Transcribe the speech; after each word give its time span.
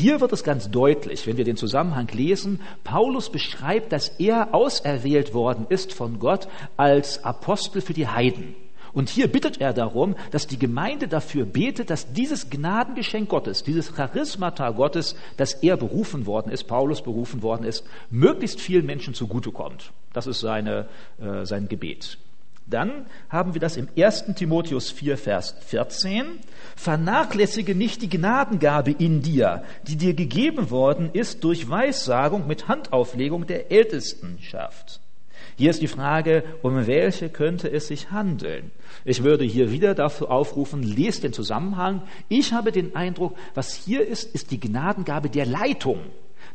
Hier 0.00 0.22
wird 0.22 0.32
es 0.32 0.44
ganz 0.44 0.70
deutlich, 0.70 1.26
wenn 1.26 1.36
wir 1.36 1.44
den 1.44 1.58
Zusammenhang 1.58 2.08
lesen, 2.14 2.62
Paulus 2.84 3.30
beschreibt, 3.30 3.92
dass 3.92 4.08
er 4.08 4.54
auserwählt 4.54 5.34
worden 5.34 5.66
ist 5.68 5.92
von 5.92 6.18
Gott 6.18 6.48
als 6.78 7.22
Apostel 7.22 7.82
für 7.82 7.92
die 7.92 8.08
Heiden. 8.08 8.54
Und 8.94 9.10
hier 9.10 9.28
bittet 9.28 9.60
er 9.60 9.74
darum, 9.74 10.16
dass 10.30 10.46
die 10.46 10.58
Gemeinde 10.58 11.06
dafür 11.06 11.44
betet, 11.44 11.90
dass 11.90 12.14
dieses 12.14 12.48
Gnadengeschenk 12.48 13.28
Gottes, 13.28 13.62
dieses 13.62 13.94
Charismata 13.94 14.70
Gottes, 14.70 15.16
dass 15.36 15.52
er 15.52 15.76
berufen 15.76 16.24
worden 16.24 16.50
ist, 16.50 16.64
Paulus 16.64 17.02
berufen 17.02 17.42
worden 17.42 17.64
ist, 17.64 17.84
möglichst 18.08 18.58
vielen 18.58 18.86
Menschen 18.86 19.12
zugutekommt. 19.12 19.92
Das 20.14 20.26
ist 20.26 20.40
seine, 20.40 20.88
äh, 21.20 21.44
sein 21.44 21.68
Gebet. 21.68 22.16
Dann 22.70 23.06
haben 23.28 23.54
wir 23.54 23.60
das 23.60 23.76
im 23.76 23.88
1. 23.98 24.26
Timotheus 24.36 24.90
4, 24.90 25.18
Vers 25.18 25.56
14. 25.66 26.38
Vernachlässige 26.76 27.74
nicht 27.74 28.00
die 28.00 28.08
Gnadengabe 28.08 28.92
in 28.92 29.22
dir, 29.22 29.64
die 29.88 29.96
dir 29.96 30.14
gegeben 30.14 30.70
worden 30.70 31.10
ist 31.12 31.42
durch 31.42 31.68
Weissagung 31.68 32.46
mit 32.46 32.68
Handauflegung 32.68 33.46
der 33.46 33.72
Ältestenschaft. 33.72 35.00
Hier 35.56 35.70
ist 35.70 35.82
die 35.82 35.88
Frage, 35.88 36.44
um 36.62 36.86
welche 36.86 37.28
könnte 37.28 37.70
es 37.70 37.88
sich 37.88 38.12
handeln? 38.12 38.70
Ich 39.04 39.24
würde 39.24 39.44
hier 39.44 39.72
wieder 39.72 39.94
dafür 39.94 40.30
aufrufen, 40.30 40.82
lest 40.82 41.24
den 41.24 41.32
Zusammenhang. 41.32 42.02
Ich 42.28 42.52
habe 42.52 42.72
den 42.72 42.94
Eindruck, 42.94 43.36
was 43.54 43.74
hier 43.74 44.06
ist, 44.06 44.32
ist 44.34 44.52
die 44.52 44.60
Gnadengabe 44.60 45.28
der 45.28 45.46
Leitung. 45.46 46.00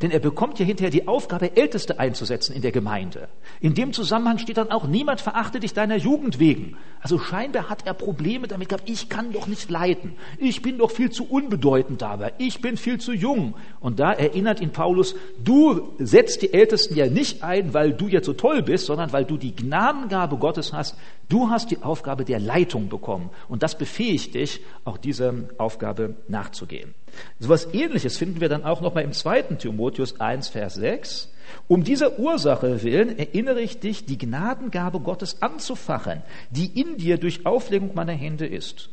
Denn 0.01 0.11
er 0.11 0.19
bekommt 0.19 0.59
ja 0.59 0.65
hinterher 0.65 0.91
die 0.91 1.07
Aufgabe, 1.07 1.55
Älteste 1.55 1.99
einzusetzen 1.99 2.55
in 2.55 2.61
der 2.61 2.71
Gemeinde. 2.71 3.29
In 3.61 3.73
dem 3.73 3.93
Zusammenhang 3.93 4.37
steht 4.37 4.57
dann 4.57 4.71
auch, 4.71 4.87
niemand 4.87 5.21
verachte 5.21 5.59
dich 5.59 5.73
deiner 5.73 5.95
Jugend 5.95 6.39
wegen. 6.39 6.77
Also 7.01 7.19
scheinbar 7.19 7.69
hat 7.69 7.85
er 7.85 7.93
Probleme 7.93 8.47
damit 8.47 8.69
gehabt, 8.69 8.89
ich 8.89 9.09
kann 9.09 9.31
doch 9.31 9.47
nicht 9.47 9.69
leiten. 9.69 10.13
Ich 10.37 10.61
bin 10.61 10.77
doch 10.77 10.91
viel 10.91 11.11
zu 11.11 11.25
unbedeutend 11.29 12.01
dabei. 12.01 12.33
Ich 12.37 12.61
bin 12.61 12.77
viel 12.77 12.99
zu 12.99 13.13
jung. 13.13 13.55
Und 13.79 13.99
da 13.99 14.11
erinnert 14.11 14.59
ihn 14.59 14.71
Paulus, 14.71 15.15
du 15.43 15.93
setzt 15.99 16.41
die 16.41 16.53
Ältesten 16.53 16.95
ja 16.95 17.07
nicht 17.07 17.43
ein, 17.43 17.73
weil 17.73 17.93
du 17.93 18.07
jetzt 18.07 18.25
so 18.25 18.33
toll 18.33 18.61
bist, 18.61 18.87
sondern 18.87 19.13
weil 19.13 19.25
du 19.25 19.37
die 19.37 19.55
Gnadengabe 19.55 20.37
Gottes 20.37 20.73
hast. 20.73 20.97
Du 21.29 21.49
hast 21.49 21.71
die 21.71 21.81
Aufgabe 21.81 22.25
der 22.25 22.39
Leitung 22.39 22.89
bekommen. 22.89 23.29
Und 23.47 23.63
das 23.63 23.77
befähigt 23.77 24.35
dich, 24.35 24.61
auch 24.83 24.97
dieser 24.97 25.33
Aufgabe 25.57 26.15
nachzugehen. 26.27 26.93
So 27.39 27.45
etwas 27.45 27.73
ähnliches 27.73 28.17
finden 28.17 28.41
wir 28.41 28.49
dann 28.49 28.63
auch 28.63 28.81
nochmal 28.81 29.03
im 29.03 29.13
zweiten 29.13 29.57
Timotheus 29.57 29.84
1, 30.19 30.47
Vers 30.49 30.75
6. 30.75 31.31
Um 31.67 31.83
dieser 31.83 32.19
Ursache 32.19 32.83
willen 32.83 33.17
erinnere 33.17 33.61
ich 33.61 33.79
dich, 33.79 34.05
die 34.05 34.17
Gnadengabe 34.17 34.99
Gottes 34.99 35.41
anzufachen, 35.41 36.21
die 36.49 36.79
in 36.79 36.97
dir 36.97 37.17
durch 37.17 37.45
Auflegung 37.45 37.91
meiner 37.93 38.13
Hände 38.13 38.45
ist. 38.45 38.89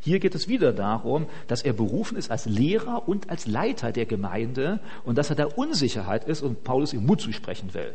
Hier 0.00 0.20
geht 0.20 0.36
es 0.36 0.46
wieder 0.46 0.72
darum, 0.72 1.26
dass 1.48 1.62
er 1.62 1.72
berufen 1.72 2.16
ist 2.16 2.30
als 2.30 2.46
Lehrer 2.46 3.08
und 3.08 3.28
als 3.28 3.46
Leiter 3.46 3.90
der 3.90 4.06
Gemeinde 4.06 4.78
und 5.04 5.18
dass 5.18 5.30
er 5.30 5.36
da 5.36 5.46
Unsicherheit 5.46 6.24
ist 6.24 6.42
und 6.42 6.62
Paulus 6.62 6.92
ihm 6.92 7.04
Mut 7.04 7.20
zusprechen 7.20 7.74
will. 7.74 7.94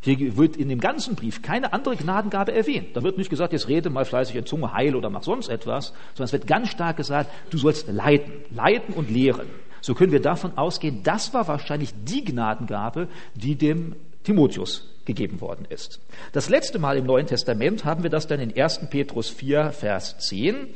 Hier 0.00 0.36
wird 0.36 0.56
in 0.56 0.68
dem 0.68 0.78
ganzen 0.78 1.16
Brief 1.16 1.42
keine 1.42 1.72
andere 1.72 1.96
Gnadengabe 1.96 2.52
erwähnt. 2.52 2.96
Da 2.96 3.02
wird 3.02 3.18
nicht 3.18 3.30
gesagt, 3.30 3.52
jetzt 3.52 3.66
rede 3.66 3.90
mal 3.90 4.04
fleißig 4.04 4.36
in 4.36 4.46
Zunge 4.46 4.72
heil 4.72 4.94
oder 4.94 5.10
mach 5.10 5.24
sonst 5.24 5.48
etwas, 5.48 5.92
sondern 6.14 6.26
es 6.26 6.32
wird 6.32 6.46
ganz 6.46 6.68
stark 6.68 6.96
gesagt, 6.96 7.30
du 7.50 7.58
sollst 7.58 7.88
leiten, 7.88 8.32
leiten 8.54 8.94
und 8.94 9.10
lehren. 9.10 9.48
So 9.80 9.94
können 9.94 10.12
wir 10.12 10.22
davon 10.22 10.56
ausgehen, 10.56 11.02
das 11.02 11.34
war 11.34 11.48
wahrscheinlich 11.48 11.92
die 12.04 12.24
Gnadengabe, 12.24 13.08
die 13.34 13.56
dem 13.56 13.96
Timotheus 14.24 14.88
gegeben 15.04 15.40
worden 15.40 15.66
ist. 15.68 16.00
Das 16.32 16.48
letzte 16.48 16.78
Mal 16.78 16.98
im 16.98 17.06
Neuen 17.06 17.26
Testament 17.26 17.84
haben 17.84 18.02
wir 18.02 18.10
das 18.10 18.26
dann 18.26 18.40
in 18.40 18.54
1. 18.54 18.90
Petrus 18.90 19.30
4, 19.30 19.72
Vers 19.72 20.18
10. 20.18 20.68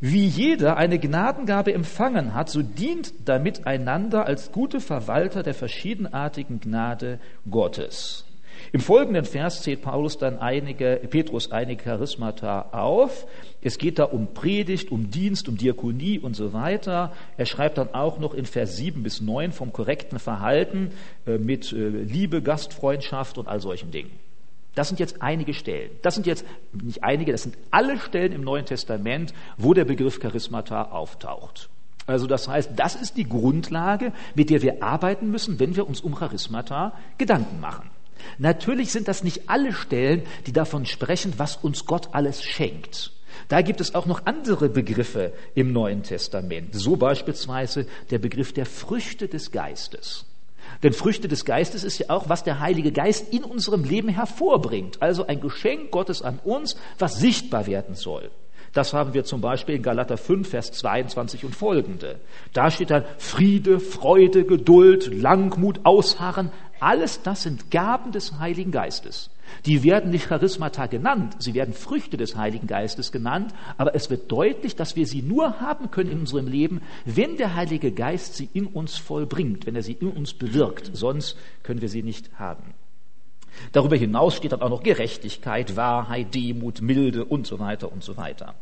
Wie 0.00 0.26
jeder 0.26 0.76
eine 0.76 0.98
Gnadengabe 0.98 1.72
empfangen 1.72 2.34
hat, 2.34 2.50
so 2.50 2.62
dient 2.62 3.12
damit 3.24 3.66
einander 3.66 4.26
als 4.26 4.52
gute 4.52 4.80
Verwalter 4.80 5.42
der 5.42 5.54
verschiedenartigen 5.54 6.60
Gnade 6.60 7.18
Gottes. 7.50 8.27
Im 8.72 8.80
folgenden 8.80 9.24
Vers 9.24 9.62
zählt 9.62 9.82
Paulus 9.82 10.18
dann 10.18 10.38
einige, 10.38 11.00
Petrus 11.08 11.50
einige 11.52 11.84
Charismata 11.84 12.66
auf. 12.72 13.26
Es 13.62 13.78
geht 13.78 13.98
da 13.98 14.04
um 14.04 14.34
Predigt, 14.34 14.90
um 14.90 15.10
Dienst, 15.10 15.48
um 15.48 15.56
Diakonie 15.56 16.18
und 16.18 16.36
so 16.36 16.52
weiter. 16.52 17.12
Er 17.36 17.46
schreibt 17.46 17.78
dann 17.78 17.94
auch 17.94 18.18
noch 18.18 18.34
in 18.34 18.44
Vers 18.44 18.76
7 18.76 19.02
bis 19.02 19.20
9 19.20 19.52
vom 19.52 19.72
korrekten 19.72 20.18
Verhalten 20.18 20.90
äh, 21.26 21.38
mit 21.38 21.72
äh, 21.72 21.88
Liebe, 21.88 22.42
Gastfreundschaft 22.42 23.38
und 23.38 23.48
all 23.48 23.60
solchen 23.60 23.90
Dingen. 23.90 24.10
Das 24.74 24.88
sind 24.88 25.00
jetzt 25.00 25.22
einige 25.22 25.54
Stellen. 25.54 25.90
Das 26.02 26.14
sind 26.14 26.26
jetzt 26.26 26.44
nicht 26.72 27.02
einige, 27.02 27.32
das 27.32 27.42
sind 27.42 27.56
alle 27.70 27.98
Stellen 27.98 28.32
im 28.32 28.42
Neuen 28.42 28.64
Testament, 28.64 29.34
wo 29.56 29.74
der 29.74 29.84
Begriff 29.84 30.20
Charismata 30.20 30.82
auftaucht. 30.92 31.68
Also 32.06 32.26
das 32.26 32.48
heißt, 32.48 32.70
das 32.76 32.94
ist 32.94 33.16
die 33.16 33.28
Grundlage, 33.28 34.12
mit 34.34 34.50
der 34.50 34.62
wir 34.62 34.82
arbeiten 34.82 35.30
müssen, 35.30 35.58
wenn 35.58 35.74
wir 35.74 35.88
uns 35.88 36.00
um 36.00 36.14
Charismata 36.14 36.92
Gedanken 37.18 37.60
machen. 37.60 37.90
Natürlich 38.38 38.92
sind 38.92 39.08
das 39.08 39.24
nicht 39.24 39.48
alle 39.48 39.72
Stellen, 39.72 40.22
die 40.46 40.52
davon 40.52 40.86
sprechen, 40.86 41.34
was 41.36 41.56
uns 41.56 41.86
Gott 41.86 42.08
alles 42.12 42.42
schenkt. 42.42 43.12
Da 43.48 43.62
gibt 43.62 43.80
es 43.80 43.94
auch 43.94 44.06
noch 44.06 44.26
andere 44.26 44.68
Begriffe 44.68 45.32
im 45.54 45.72
Neuen 45.72 46.02
Testament. 46.02 46.74
So 46.74 46.96
beispielsweise 46.96 47.86
der 48.10 48.18
Begriff 48.18 48.52
der 48.52 48.66
Früchte 48.66 49.28
des 49.28 49.52
Geistes. 49.52 50.24
Denn 50.82 50.92
Früchte 50.92 51.28
des 51.28 51.44
Geistes 51.44 51.84
ist 51.84 51.98
ja 51.98 52.10
auch, 52.10 52.28
was 52.28 52.44
der 52.44 52.60
Heilige 52.60 52.92
Geist 52.92 53.32
in 53.32 53.44
unserem 53.44 53.84
Leben 53.84 54.08
hervorbringt. 54.08 55.00
Also 55.00 55.26
ein 55.26 55.40
Geschenk 55.40 55.90
Gottes 55.90 56.22
an 56.22 56.40
uns, 56.44 56.76
was 56.98 57.18
sichtbar 57.18 57.66
werden 57.66 57.94
soll. 57.94 58.30
Das 58.74 58.92
haben 58.92 59.14
wir 59.14 59.24
zum 59.24 59.40
Beispiel 59.40 59.76
in 59.76 59.82
Galater 59.82 60.18
5, 60.18 60.48
Vers 60.48 60.72
22 60.72 61.44
und 61.44 61.54
folgende. 61.54 62.20
Da 62.52 62.70
steht 62.70 62.90
dann 62.90 63.04
Friede, 63.16 63.80
Freude, 63.80 64.44
Geduld, 64.44 65.12
Langmut, 65.12 65.80
Ausharren. 65.84 66.50
Alles 66.80 67.22
das 67.22 67.42
sind 67.42 67.70
Gaben 67.70 68.12
des 68.12 68.38
Heiligen 68.38 68.70
Geistes. 68.70 69.30
Die 69.66 69.82
werden 69.82 70.10
nicht 70.10 70.28
Charismata 70.28 70.86
genannt, 70.86 71.36
sie 71.38 71.54
werden 71.54 71.72
Früchte 71.74 72.16
des 72.16 72.36
Heiligen 72.36 72.66
Geistes 72.66 73.12
genannt, 73.12 73.54
aber 73.78 73.94
es 73.94 74.10
wird 74.10 74.30
deutlich, 74.30 74.76
dass 74.76 74.94
wir 74.94 75.06
sie 75.06 75.22
nur 75.22 75.60
haben 75.60 75.90
können 75.90 76.10
in 76.10 76.20
unserem 76.20 76.46
Leben, 76.46 76.82
wenn 77.06 77.36
der 77.36 77.54
Heilige 77.54 77.90
Geist 77.92 78.34
sie 78.34 78.48
in 78.52 78.66
uns 78.66 78.98
vollbringt, 78.98 79.66
wenn 79.66 79.74
er 79.74 79.82
sie 79.82 79.94
in 79.94 80.08
uns 80.08 80.34
bewirkt. 80.34 80.90
Sonst 80.92 81.36
können 81.62 81.80
wir 81.80 81.88
sie 81.88 82.02
nicht 82.02 82.30
haben. 82.38 82.74
Darüber 83.72 83.96
hinaus 83.96 84.36
steht 84.36 84.52
dann 84.52 84.62
auch 84.62 84.70
noch 84.70 84.82
Gerechtigkeit, 84.82 85.76
Wahrheit, 85.76 86.34
Demut, 86.34 86.80
Milde 86.80 87.24
und 87.24 87.46
so 87.46 87.58
weiter 87.58 87.90
und 87.90 88.04
so 88.04 88.16
weiter. 88.16 88.54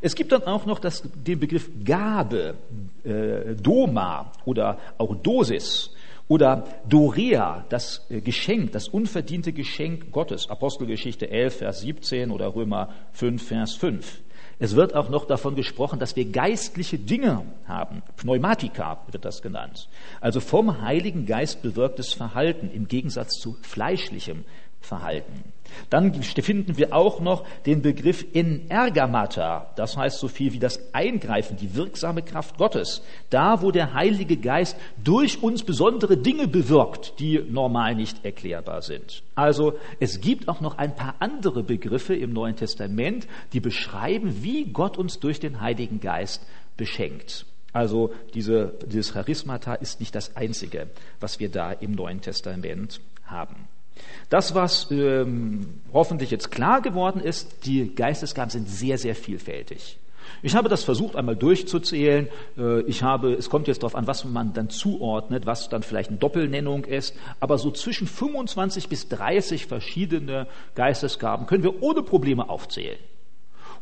Es 0.00 0.14
gibt 0.14 0.32
dann 0.32 0.44
auch 0.44 0.66
noch 0.66 0.78
das, 0.78 1.02
den 1.14 1.40
Begriff 1.40 1.70
Gabe, 1.84 2.54
äh, 3.04 3.54
Doma 3.54 4.32
oder 4.44 4.78
auch 4.98 5.14
Dosis 5.16 5.90
oder 6.28 6.64
Dorea, 6.88 7.64
das 7.68 8.06
äh, 8.08 8.20
Geschenk, 8.20 8.72
das 8.72 8.88
unverdiente 8.88 9.52
Geschenk 9.52 10.10
Gottes, 10.10 10.48
Apostelgeschichte 10.48 11.30
11, 11.30 11.58
Vers 11.58 11.80
17 11.80 12.30
oder 12.30 12.54
Römer 12.54 12.88
5, 13.12 13.46
Vers 13.46 13.74
5. 13.74 14.20
Es 14.58 14.76
wird 14.76 14.94
auch 14.94 15.08
noch 15.08 15.26
davon 15.26 15.56
gesprochen, 15.56 15.98
dass 15.98 16.16
wir 16.16 16.26
geistliche 16.26 16.98
Dinge 16.98 17.44
haben. 17.66 18.02
Pneumatika 18.16 19.02
wird 19.10 19.24
das 19.24 19.42
genannt. 19.42 19.88
Also 20.20 20.40
vom 20.40 20.80
Heiligen 20.80 21.26
Geist 21.26 21.62
bewirktes 21.62 22.12
Verhalten 22.12 22.70
im 22.72 22.86
Gegensatz 22.86 23.32
zu 23.40 23.56
fleischlichem 23.62 24.44
Verhalten. 24.84 25.52
Dann 25.90 26.14
finden 26.22 26.76
wir 26.76 26.94
auch 26.94 27.20
noch 27.20 27.44
den 27.66 27.82
Begriff 27.82 28.24
Energamata, 28.32 29.72
das 29.76 29.96
heißt 29.96 30.18
so 30.18 30.28
viel 30.28 30.52
wie 30.52 30.58
das 30.58 30.94
Eingreifen, 30.94 31.56
die 31.56 31.74
wirksame 31.74 32.22
Kraft 32.22 32.58
Gottes. 32.58 33.02
Da, 33.30 33.62
wo 33.62 33.70
der 33.70 33.94
Heilige 33.94 34.36
Geist 34.36 34.76
durch 35.02 35.42
uns 35.42 35.62
besondere 35.62 36.16
Dinge 36.16 36.46
bewirkt, 36.48 37.18
die 37.18 37.40
normal 37.48 37.94
nicht 37.94 38.24
erklärbar 38.24 38.82
sind. 38.82 39.22
Also 39.34 39.74
es 40.00 40.20
gibt 40.20 40.48
auch 40.48 40.60
noch 40.60 40.78
ein 40.78 40.94
paar 40.94 41.16
andere 41.18 41.62
Begriffe 41.62 42.14
im 42.14 42.32
Neuen 42.32 42.56
Testament, 42.56 43.26
die 43.52 43.60
beschreiben, 43.60 44.42
wie 44.42 44.66
Gott 44.66 44.98
uns 44.98 45.18
durch 45.18 45.40
den 45.40 45.60
Heiligen 45.60 46.00
Geist 46.00 46.46
beschenkt. 46.76 47.46
Also 47.72 48.12
diese, 48.34 48.74
dieses 48.86 49.12
Charismata 49.14 49.74
ist 49.74 49.98
nicht 49.98 50.14
das 50.14 50.36
Einzige, 50.36 50.90
was 51.18 51.40
wir 51.40 51.50
da 51.50 51.72
im 51.72 51.92
Neuen 51.92 52.20
Testament 52.20 53.00
haben. 53.24 53.68
Das, 54.28 54.54
was 54.54 54.90
ähm, 54.90 55.80
hoffentlich 55.92 56.30
jetzt 56.30 56.50
klar 56.50 56.80
geworden 56.80 57.20
ist, 57.20 57.66
die 57.66 57.94
Geistesgaben 57.94 58.50
sind 58.50 58.68
sehr, 58.68 58.98
sehr 58.98 59.14
vielfältig. 59.14 59.98
Ich 60.42 60.54
habe 60.54 60.68
das 60.68 60.84
versucht 60.84 61.16
einmal 61.16 61.36
durchzuzählen. 61.36 62.28
Äh, 62.58 62.82
ich 62.82 63.02
habe, 63.02 63.32
es 63.34 63.50
kommt 63.50 63.68
jetzt 63.68 63.82
darauf 63.82 63.94
an, 63.94 64.06
was 64.06 64.24
man 64.24 64.52
dann 64.52 64.70
zuordnet, 64.70 65.46
was 65.46 65.68
dann 65.68 65.82
vielleicht 65.82 66.10
eine 66.10 66.18
Doppelnennung 66.18 66.84
ist. 66.84 67.16
Aber 67.40 67.58
so 67.58 67.70
zwischen 67.70 68.06
25 68.06 68.88
bis 68.88 69.08
30 69.08 69.66
verschiedene 69.66 70.46
Geistesgaben 70.74 71.46
können 71.46 71.62
wir 71.62 71.82
ohne 71.82 72.02
Probleme 72.02 72.48
aufzählen. 72.48 72.98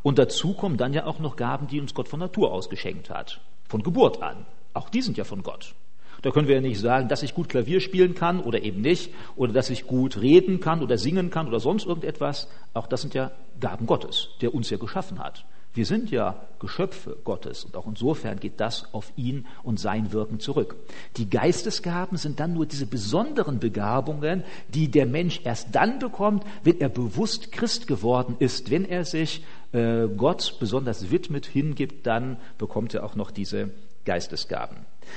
Und 0.02 0.18
dazu 0.18 0.54
kommen 0.54 0.76
dann 0.76 0.92
ja 0.92 1.06
auch 1.06 1.20
noch 1.20 1.36
Gaben, 1.36 1.68
die 1.68 1.80
uns 1.80 1.94
Gott 1.94 2.08
von 2.08 2.20
Natur 2.20 2.52
aus 2.52 2.68
geschenkt 2.68 3.08
hat. 3.08 3.40
Von 3.68 3.82
Geburt 3.82 4.20
an. 4.22 4.46
Auch 4.75 4.88
die 4.88 5.02
sind 5.02 5.16
ja 5.16 5.25
von 5.25 5.42
Gott. 5.42 5.75
Da 6.22 6.30
können 6.30 6.46
wir 6.46 6.54
ja 6.54 6.60
nicht 6.60 6.78
sagen, 6.78 7.08
dass 7.08 7.24
ich 7.24 7.34
gut 7.34 7.48
Klavier 7.48 7.80
spielen 7.80 8.14
kann 8.14 8.40
oder 8.40 8.62
eben 8.62 8.80
nicht, 8.80 9.12
oder 9.36 9.52
dass 9.52 9.70
ich 9.70 9.86
gut 9.86 10.20
reden 10.20 10.60
kann 10.60 10.82
oder 10.82 10.96
singen 10.96 11.30
kann 11.30 11.48
oder 11.48 11.58
sonst 11.58 11.84
irgendetwas. 11.84 12.48
Auch 12.74 12.86
das 12.86 13.02
sind 13.02 13.14
ja 13.14 13.32
Gaben 13.60 13.86
Gottes, 13.86 14.28
der 14.40 14.54
uns 14.54 14.70
ja 14.70 14.78
geschaffen 14.78 15.19
hat. 15.19 15.44
Wir 15.74 15.86
sind 15.86 16.10
ja 16.10 16.38
Geschöpfe 16.58 17.16
Gottes 17.24 17.64
und 17.64 17.76
auch 17.76 17.86
insofern 17.86 18.38
geht 18.38 18.60
das 18.60 18.92
auf 18.92 19.10
ihn 19.16 19.46
und 19.62 19.80
sein 19.80 20.12
Wirken 20.12 20.38
zurück. 20.38 20.76
Die 21.16 21.30
Geistesgaben 21.30 22.19
sind 22.19 22.40
dann 22.40 22.52
nur 22.52 22.66
diese 22.66 22.84
besonderen 22.84 23.58
Begabungen, 23.58 24.44
die 24.68 24.90
der 24.90 25.06
Mensch 25.06 25.40
erst 25.44 25.75
dann 25.75 25.98
bekommt, 25.98 26.44
wenn 26.62 26.78
er 26.78 26.90
bewusst 26.90 27.52
Christ 27.52 27.86
geworden 27.86 28.36
ist, 28.38 28.70
wenn 28.70 28.84
er 28.84 29.06
sich 29.06 29.44
äh, 29.72 30.08
Gott 30.08 30.56
besonders 30.60 31.10
widmet, 31.10 31.46
hingibt, 31.46 32.06
dann 32.06 32.36
bekommt 32.58 32.92
er 32.92 33.02
auch 33.02 33.16
noch 33.16 33.30
diese 33.30 33.70
Geistesgaben. 34.04 34.76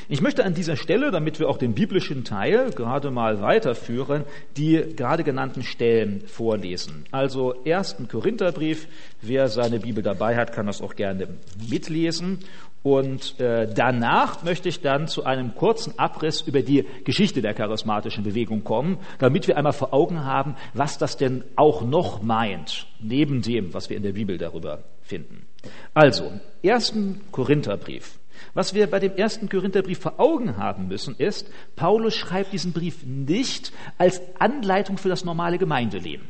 Ich 0.09 0.21
möchte 0.21 0.45
an 0.45 0.53
dieser 0.53 0.75
Stelle, 0.75 1.11
damit 1.11 1.39
wir 1.39 1.49
auch 1.49 1.57
den 1.57 1.73
biblischen 1.73 2.23
Teil 2.23 2.71
gerade 2.71 3.11
mal 3.11 3.41
weiterführen, 3.41 4.23
die 4.57 4.95
gerade 4.95 5.23
genannten 5.23 5.63
Stellen 5.63 6.21
vorlesen. 6.27 7.05
Also 7.11 7.53
ersten 7.63 8.07
Korintherbrief, 8.07 8.87
wer 9.21 9.47
seine 9.47 9.79
Bibel 9.79 10.03
dabei 10.03 10.35
hat, 10.35 10.53
kann 10.53 10.67
das 10.67 10.81
auch 10.81 10.95
gerne 10.95 11.27
mitlesen. 11.69 12.39
Und 12.85 13.39
äh, 13.39 13.67
danach 13.73 14.43
möchte 14.43 14.69
ich 14.69 14.79
dann 14.79 15.07
zu 15.07 15.23
einem 15.23 15.55
kurzen 15.55 15.97
Abriss 15.97 16.41
über 16.41 16.61
die 16.61 16.85
Geschichte 17.03 17.41
der 17.41 17.55
charismatischen 17.55 18.23
Bewegung 18.23 18.63
kommen, 18.63 18.99
damit 19.17 19.47
wir 19.47 19.57
einmal 19.57 19.73
vor 19.73 19.91
Augen 19.91 20.23
haben, 20.23 20.55
was 20.75 20.99
das 20.99 21.17
denn 21.17 21.43
auch 21.55 21.81
noch 21.81 22.21
meint, 22.21 22.85
neben 22.99 23.41
dem, 23.41 23.73
was 23.73 23.89
wir 23.89 23.97
in 23.97 24.03
der 24.03 24.11
Bibel 24.11 24.37
darüber 24.37 24.83
finden. 25.01 25.47
Also, 25.95 26.31
ersten 26.61 27.21
Korintherbrief. 27.31 28.19
Was 28.53 28.73
wir 28.73 28.87
bei 28.87 28.99
dem 28.99 29.15
ersten 29.15 29.49
Korintherbrief 29.49 29.99
vor 29.99 30.19
Augen 30.19 30.57
haben 30.57 30.87
müssen, 30.87 31.15
ist, 31.15 31.49
Paulus 31.75 32.15
schreibt 32.15 32.53
diesen 32.53 32.73
Brief 32.73 33.03
nicht 33.03 33.71
als 33.97 34.21
Anleitung 34.39 34.97
für 34.97 35.09
das 35.09 35.25
normale 35.25 35.57
Gemeindeleben, 35.57 36.27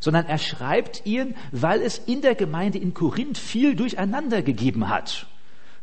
sondern 0.00 0.26
er 0.26 0.38
schreibt 0.38 1.06
ihn, 1.06 1.34
weil 1.50 1.80
es 1.80 1.98
in 1.98 2.20
der 2.20 2.34
Gemeinde 2.34 2.78
in 2.78 2.94
Korinth 2.94 3.38
viel 3.38 3.76
durcheinander 3.76 4.42
gegeben 4.42 4.88
hat. 4.88 5.26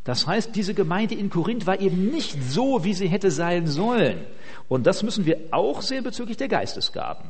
Das 0.04 0.26
heißt, 0.26 0.56
diese 0.56 0.74
Gemeinde 0.74 1.16
in 1.16 1.30
Korinth 1.30 1.68
war 1.68 1.80
eben 1.80 2.10
nicht 2.10 2.42
so, 2.42 2.84
wie 2.84 2.94
sie 2.94 3.08
hätte 3.08 3.32
sein 3.32 3.68
sollen. 3.68 4.26
Und 4.68 4.88
das 4.88 5.04
müssen 5.04 5.26
wir 5.26 5.38
auch 5.52 5.82
sehen 5.82 6.04
bezüglich 6.04 6.38
der 6.38 6.48
Geistesgaben. 6.48 7.30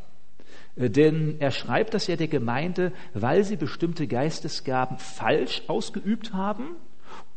Äh, 0.76 0.90
denn 0.90 1.36
er 1.40 1.52
schreibt 1.52 1.94
das 1.94 2.08
ja 2.08 2.16
der 2.16 2.28
Gemeinde, 2.28 2.94
weil 3.14 3.44
sie 3.44 3.56
bestimmte 3.56 4.08
Geistesgaben 4.08 4.98
falsch 4.98 5.64
ausgeübt 5.68 6.34
haben 6.34 6.76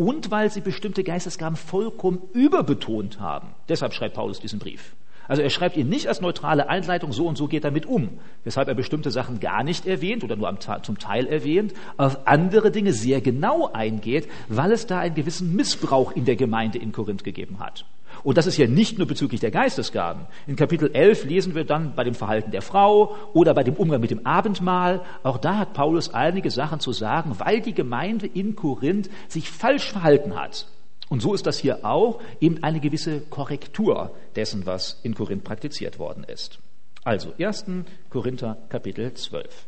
und 0.02 0.30
weil 0.30 0.50
sie 0.50 0.60
bestimmte 0.60 1.04
Geistesgaben 1.04 1.56
vollkommen 1.56 2.22
überbetont 2.32 3.20
haben. 3.20 3.48
Deshalb 3.68 3.94
schreibt 3.94 4.14
Paulus 4.14 4.40
diesen 4.40 4.58
Brief. 4.58 4.94
Also 5.28 5.42
er 5.42 5.50
schreibt 5.50 5.76
ihn 5.76 5.88
nicht 5.88 6.08
als 6.08 6.20
neutrale 6.20 6.68
Einleitung, 6.68 7.12
so 7.12 7.26
und 7.26 7.38
so 7.38 7.46
geht 7.46 7.64
er 7.64 7.70
mit 7.70 7.86
um, 7.86 8.18
weshalb 8.44 8.68
er 8.68 8.74
bestimmte 8.74 9.10
Sachen 9.10 9.38
gar 9.38 9.62
nicht 9.62 9.86
erwähnt 9.86 10.24
oder 10.24 10.36
nur 10.36 10.52
zum 10.82 10.98
Teil 10.98 11.26
erwähnt, 11.26 11.72
auf 11.96 12.26
andere 12.26 12.70
Dinge 12.70 12.92
sehr 12.92 13.20
genau 13.20 13.70
eingeht, 13.72 14.28
weil 14.48 14.72
es 14.72 14.86
da 14.86 14.98
einen 14.98 15.14
gewissen 15.14 15.54
Missbrauch 15.54 16.12
in 16.12 16.24
der 16.24 16.36
Gemeinde 16.36 16.78
in 16.78 16.92
Korinth 16.92 17.22
gegeben 17.22 17.60
hat. 17.60 17.84
Und 18.24 18.38
das 18.38 18.46
ist 18.46 18.56
ja 18.56 18.66
nicht 18.66 18.98
nur 18.98 19.06
bezüglich 19.06 19.40
der 19.40 19.50
Geistesgaben. 19.50 20.26
In 20.46 20.56
Kapitel 20.56 20.90
11 20.92 21.24
lesen 21.24 21.54
wir 21.54 21.64
dann 21.64 21.94
bei 21.94 22.04
dem 22.04 22.14
Verhalten 22.14 22.50
der 22.50 22.62
Frau 22.62 23.16
oder 23.32 23.52
bei 23.54 23.64
dem 23.64 23.74
Umgang 23.74 24.00
mit 24.00 24.10
dem 24.10 24.26
Abendmahl. 24.26 25.02
Auch 25.22 25.38
da 25.38 25.58
hat 25.58 25.72
Paulus 25.72 26.14
einige 26.14 26.50
Sachen 26.50 26.80
zu 26.80 26.92
sagen, 26.92 27.36
weil 27.38 27.60
die 27.60 27.74
Gemeinde 27.74 28.26
in 28.26 28.54
Korinth 28.54 29.10
sich 29.28 29.50
falsch 29.50 29.90
verhalten 29.90 30.36
hat. 30.36 30.66
Und 31.08 31.20
so 31.20 31.34
ist 31.34 31.46
das 31.46 31.58
hier 31.58 31.84
auch 31.84 32.20
eben 32.40 32.62
eine 32.62 32.80
gewisse 32.80 33.20
Korrektur 33.20 34.14
dessen, 34.36 34.64
was 34.66 35.00
in 35.02 35.14
Korinth 35.14 35.44
praktiziert 35.44 35.98
worden 35.98 36.24
ist. 36.24 36.58
Also 37.04 37.34
1. 37.38 37.66
Korinther 38.08 38.56
Kapitel 38.68 39.12
12. 39.12 39.66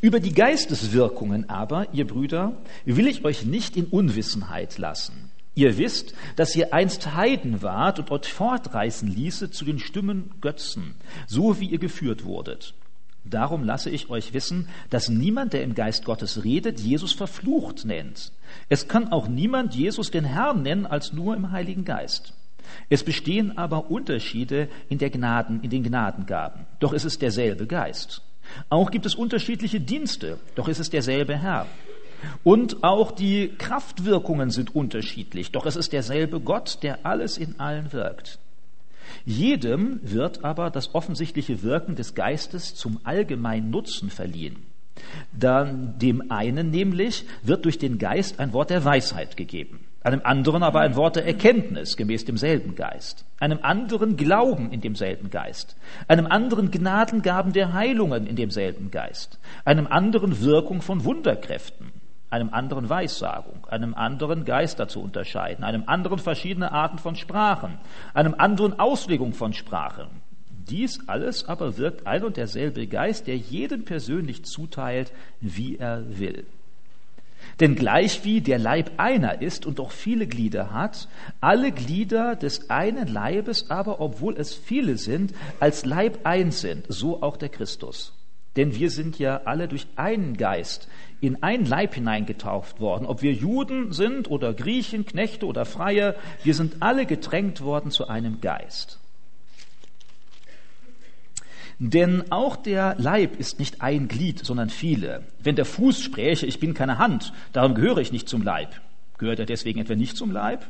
Über 0.00 0.20
die 0.20 0.32
Geisteswirkungen 0.32 1.48
aber, 1.48 1.88
ihr 1.92 2.06
Brüder, 2.06 2.56
will 2.84 3.08
ich 3.08 3.24
euch 3.24 3.44
nicht 3.44 3.76
in 3.76 3.86
Unwissenheit 3.86 4.78
lassen. 4.78 5.29
Ihr 5.60 5.76
wisst, 5.76 6.14
dass 6.36 6.56
ihr 6.56 6.72
einst 6.72 7.14
Heiden 7.14 7.60
wart 7.60 7.98
und 7.98 8.10
euch 8.10 8.32
fortreißen 8.32 9.06
ließe 9.06 9.50
zu 9.50 9.66
den 9.66 9.78
Stimmen 9.78 10.30
Götzen, 10.40 10.94
so 11.26 11.60
wie 11.60 11.66
ihr 11.66 11.76
geführt 11.76 12.24
wurdet. 12.24 12.72
Darum 13.24 13.62
lasse 13.62 13.90
ich 13.90 14.08
euch 14.08 14.32
wissen, 14.32 14.68
dass 14.88 15.10
niemand, 15.10 15.52
der 15.52 15.62
im 15.62 15.74
Geist 15.74 16.06
Gottes 16.06 16.44
redet, 16.44 16.80
Jesus 16.80 17.12
verflucht 17.12 17.84
nennt. 17.84 18.32
Es 18.70 18.88
kann 18.88 19.12
auch 19.12 19.28
niemand 19.28 19.74
Jesus 19.74 20.10
den 20.10 20.24
Herrn 20.24 20.62
nennen, 20.62 20.86
als 20.86 21.12
nur 21.12 21.36
im 21.36 21.50
Heiligen 21.50 21.84
Geist. 21.84 22.32
Es 22.88 23.04
bestehen 23.04 23.58
aber 23.58 23.90
Unterschiede 23.90 24.70
in, 24.88 24.96
der 24.96 25.10
Gnaden, 25.10 25.60
in 25.60 25.68
den 25.68 25.82
Gnadengaben, 25.82 26.64
doch 26.78 26.94
es 26.94 27.04
ist 27.04 27.20
derselbe 27.20 27.66
Geist. 27.66 28.22
Auch 28.70 28.90
gibt 28.90 29.04
es 29.04 29.14
unterschiedliche 29.14 29.78
Dienste, 29.78 30.38
doch 30.54 30.68
es 30.68 30.78
ist 30.78 30.94
derselbe 30.94 31.36
Herr. 31.36 31.66
Und 32.44 32.82
auch 32.82 33.12
die 33.12 33.52
Kraftwirkungen 33.58 34.50
sind 34.50 34.74
unterschiedlich, 34.74 35.52
doch 35.52 35.66
es 35.66 35.76
ist 35.76 35.92
derselbe 35.92 36.40
Gott, 36.40 36.78
der 36.82 37.04
alles 37.04 37.38
in 37.38 37.58
allen 37.58 37.92
wirkt. 37.92 38.38
Jedem 39.24 40.00
wird 40.02 40.44
aber 40.44 40.70
das 40.70 40.94
offensichtliche 40.94 41.62
Wirken 41.62 41.96
des 41.96 42.14
Geistes 42.14 42.74
zum 42.74 43.00
allgemeinen 43.04 43.70
Nutzen 43.70 44.10
verliehen. 44.10 44.56
Dann 45.32 45.98
dem 45.98 46.30
einen 46.30 46.70
nämlich 46.70 47.24
wird 47.42 47.64
durch 47.64 47.78
den 47.78 47.98
Geist 47.98 48.38
ein 48.38 48.52
Wort 48.52 48.70
der 48.70 48.84
Weisheit 48.84 49.36
gegeben, 49.36 49.80
einem 50.02 50.20
anderen 50.24 50.62
aber 50.62 50.80
ein 50.80 50.94
Wort 50.96 51.16
der 51.16 51.26
Erkenntnis 51.26 51.96
gemäß 51.96 52.24
demselben 52.24 52.74
Geist, 52.74 53.24
einem 53.38 53.60
anderen 53.62 54.16
Glauben 54.16 54.70
in 54.72 54.80
demselben 54.80 55.30
Geist, 55.30 55.76
einem 56.06 56.26
anderen 56.26 56.70
Gnadengaben 56.70 57.52
der 57.52 57.72
Heilungen 57.72 58.26
in 58.26 58.36
demselben 58.36 58.90
Geist, 58.90 59.38
einem 59.64 59.86
anderen 59.86 60.40
Wirkung 60.42 60.82
von 60.82 61.04
Wunderkräften, 61.04 61.92
einem 62.30 62.50
anderen 62.50 62.88
Weissagung, 62.88 63.66
einem 63.66 63.94
anderen 63.94 64.44
Geister 64.44 64.88
zu 64.88 65.02
unterscheiden, 65.02 65.64
einem 65.64 65.84
anderen 65.86 66.18
verschiedene 66.18 66.72
Arten 66.72 66.98
von 66.98 67.16
Sprachen, 67.16 67.78
einem 68.14 68.34
anderen 68.38 68.78
Auslegung 68.78 69.34
von 69.34 69.52
Sprachen. 69.52 70.08
Dies 70.48 71.08
alles 71.08 71.48
aber 71.48 71.76
wirkt 71.76 72.06
ein 72.06 72.22
und 72.22 72.36
derselbe 72.36 72.86
Geist, 72.86 73.26
der 73.26 73.36
jedem 73.36 73.84
persönlich 73.84 74.44
zuteilt, 74.44 75.12
wie 75.40 75.76
er 75.76 76.18
will. 76.18 76.46
Denn 77.58 77.74
gleichwie 77.74 78.40
der 78.40 78.58
Leib 78.58 78.92
einer 78.98 79.42
ist 79.42 79.66
und 79.66 79.80
auch 79.80 79.90
viele 79.90 80.26
Glieder 80.26 80.72
hat, 80.72 81.08
alle 81.40 81.72
Glieder 81.72 82.36
des 82.36 82.70
einen 82.70 83.08
Leibes 83.08 83.70
aber, 83.70 84.00
obwohl 84.00 84.36
es 84.36 84.54
viele 84.54 84.96
sind, 84.96 85.34
als 85.58 85.84
Leib 85.84 86.20
eins 86.24 86.60
sind, 86.60 86.84
so 86.88 87.22
auch 87.22 87.36
der 87.36 87.48
Christus. 87.48 88.12
Denn 88.56 88.74
wir 88.74 88.90
sind 88.90 89.18
ja 89.18 89.42
alle 89.44 89.68
durch 89.68 89.86
einen 89.96 90.36
Geist 90.36 90.88
in 91.20 91.42
ein 91.42 91.64
Leib 91.64 91.94
hineingetauft 91.94 92.80
worden. 92.80 93.06
Ob 93.06 93.22
wir 93.22 93.32
Juden 93.32 93.92
sind 93.92 94.28
oder 94.30 94.54
Griechen, 94.54 95.06
Knechte 95.06 95.46
oder 95.46 95.64
Freie, 95.64 96.16
wir 96.42 96.54
sind 96.54 96.76
alle 96.80 97.06
gedrängt 97.06 97.60
worden 97.60 97.90
zu 97.90 98.08
einem 98.08 98.40
Geist. 98.40 98.98
Denn 101.78 102.30
auch 102.30 102.56
der 102.56 102.96
Leib 102.98 103.38
ist 103.38 103.58
nicht 103.58 103.80
ein 103.80 104.08
Glied, 104.08 104.44
sondern 104.44 104.68
viele. 104.68 105.24
Wenn 105.38 105.56
der 105.56 105.64
Fuß 105.64 106.02
spräche, 106.02 106.44
ich 106.44 106.60
bin 106.60 106.74
keine 106.74 106.98
Hand, 106.98 107.32
darum 107.52 107.74
gehöre 107.74 107.98
ich 107.98 108.12
nicht 108.12 108.28
zum 108.28 108.42
Leib. 108.42 108.68
Gehört 109.16 109.38
er 109.38 109.46
deswegen 109.46 109.80
etwa 109.80 109.94
nicht 109.94 110.16
zum 110.16 110.30
Leib? 110.30 110.66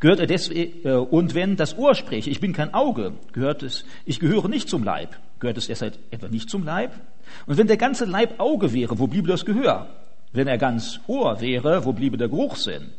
Gehört 0.00 0.20
er 0.20 0.26
deswegen, 0.26 0.86
äh, 0.86 0.92
und 0.92 1.34
wenn 1.34 1.56
das 1.56 1.76
Ohr 1.78 1.94
spräche, 1.94 2.30
ich 2.30 2.40
bin 2.40 2.52
kein 2.52 2.74
Auge, 2.74 3.12
gehört 3.32 3.62
es, 3.62 3.84
ich 4.04 4.20
gehöre 4.20 4.48
nicht 4.48 4.68
zum 4.68 4.84
Leib. 4.84 5.16
Gehört 5.38 5.58
es 5.58 5.66
deshalb 5.66 5.98
etwa 6.10 6.28
nicht 6.28 6.50
zum 6.50 6.64
Leib? 6.64 6.92
Und 7.46 7.58
wenn 7.58 7.66
der 7.66 7.76
ganze 7.76 8.04
Leib 8.04 8.38
Auge 8.38 8.72
wäre, 8.72 8.98
wo 8.98 9.06
bliebe 9.06 9.28
das 9.28 9.44
Gehör? 9.44 9.88
Wenn 10.32 10.46
er 10.46 10.58
ganz 10.58 11.00
Ohr 11.06 11.40
wäre, 11.40 11.84
wo 11.84 11.92
bliebe 11.92 12.16
der 12.16 12.28
Geruchssinn? 12.28 12.92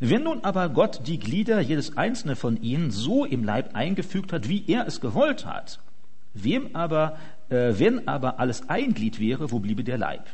Wenn 0.00 0.22
nun 0.22 0.44
aber 0.44 0.68
Gott 0.68 1.00
die 1.06 1.18
Glieder 1.18 1.60
jedes 1.60 1.96
einzelne 1.96 2.36
von 2.36 2.60
ihnen 2.62 2.90
so 2.90 3.24
im 3.24 3.42
Leib 3.42 3.74
eingefügt 3.74 4.32
hat, 4.32 4.48
wie 4.48 4.64
er 4.68 4.86
es 4.86 5.00
gewollt 5.00 5.44
hat, 5.44 5.80
wem 6.34 6.76
aber, 6.76 7.18
äh, 7.48 7.74
wenn 7.78 8.06
aber 8.06 8.38
alles 8.38 8.68
ein 8.68 8.94
Glied 8.94 9.18
wäre, 9.18 9.50
wo 9.50 9.58
bliebe 9.58 9.82
der 9.82 9.98
Leib? 9.98 10.24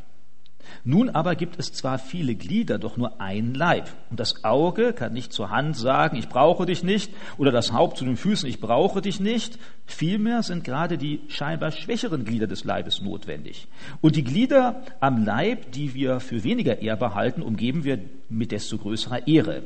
Nun 0.83 1.09
aber 1.09 1.35
gibt 1.35 1.59
es 1.59 1.73
zwar 1.73 1.97
viele 1.97 2.35
Glieder, 2.35 2.77
doch 2.77 2.97
nur 2.97 3.21
ein 3.21 3.53
Leib. 3.53 3.89
Und 4.09 4.19
das 4.19 4.43
Auge 4.43 4.93
kann 4.93 5.13
nicht 5.13 5.33
zur 5.33 5.49
Hand 5.49 5.75
sagen, 5.75 6.17
ich 6.17 6.29
brauche 6.29 6.65
dich 6.65 6.83
nicht, 6.83 7.11
oder 7.37 7.51
das 7.51 7.73
Haupt 7.73 7.97
zu 7.97 8.05
den 8.05 8.17
Füßen, 8.17 8.47
ich 8.47 8.59
brauche 8.59 9.01
dich 9.01 9.19
nicht. 9.19 9.57
Vielmehr 9.85 10.43
sind 10.43 10.63
gerade 10.63 10.97
die 10.97 11.21
scheinbar 11.27 11.71
schwächeren 11.71 12.25
Glieder 12.25 12.47
des 12.47 12.63
Leibes 12.63 13.01
notwendig. 13.01 13.67
Und 14.01 14.15
die 14.15 14.23
Glieder 14.23 14.83
am 14.99 15.23
Leib, 15.23 15.71
die 15.71 15.93
wir 15.93 16.19
für 16.19 16.43
weniger 16.43 16.81
ehrbar 16.81 17.15
halten, 17.15 17.41
umgeben 17.41 17.83
wir 17.83 17.99
mit 18.29 18.51
desto 18.51 18.77
größerer 18.77 19.27
Ehre. 19.27 19.63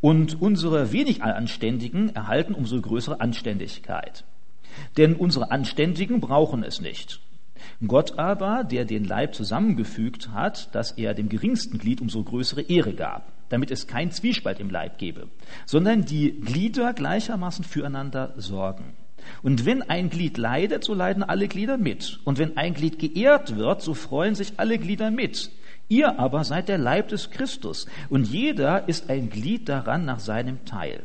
Und 0.00 0.40
unsere 0.40 0.92
wenig 0.92 1.22
Anständigen 1.22 2.14
erhalten 2.14 2.54
umso 2.54 2.80
größere 2.80 3.20
Anständigkeit. 3.20 4.24
Denn 4.96 5.14
unsere 5.14 5.50
Anständigen 5.50 6.20
brauchen 6.20 6.62
es 6.62 6.80
nicht. 6.80 7.20
Gott 7.86 8.18
aber, 8.18 8.64
der 8.64 8.84
den 8.84 9.04
Leib 9.04 9.34
zusammengefügt 9.34 10.30
hat, 10.32 10.74
dass 10.74 10.92
er 10.92 11.14
dem 11.14 11.28
geringsten 11.28 11.78
Glied 11.78 12.00
umso 12.00 12.22
größere 12.22 12.62
Ehre 12.62 12.94
gab, 12.94 13.32
damit 13.48 13.70
es 13.70 13.86
kein 13.86 14.10
Zwiespalt 14.10 14.60
im 14.60 14.70
Leib 14.70 14.98
gebe, 14.98 15.28
sondern 15.66 16.04
die 16.04 16.32
Glieder 16.32 16.92
gleichermaßen 16.92 17.64
füreinander 17.64 18.34
sorgen. 18.36 18.94
Und 19.42 19.66
wenn 19.66 19.82
ein 19.82 20.10
Glied 20.10 20.38
leidet, 20.38 20.84
so 20.84 20.94
leiden 20.94 21.22
alle 21.22 21.48
Glieder 21.48 21.76
mit. 21.76 22.20
Und 22.24 22.38
wenn 22.38 22.56
ein 22.56 22.74
Glied 22.74 22.98
geehrt 22.98 23.56
wird, 23.56 23.82
so 23.82 23.94
freuen 23.94 24.34
sich 24.34 24.54
alle 24.56 24.78
Glieder 24.78 25.10
mit. 25.10 25.50
Ihr 25.88 26.20
aber 26.20 26.44
seid 26.44 26.68
der 26.68 26.78
Leib 26.78 27.08
des 27.08 27.30
Christus 27.30 27.86
und 28.08 28.28
jeder 28.28 28.88
ist 28.88 29.10
ein 29.10 29.28
Glied 29.28 29.68
daran 29.68 30.04
nach 30.04 30.20
seinem 30.20 30.64
Teil. 30.64 31.02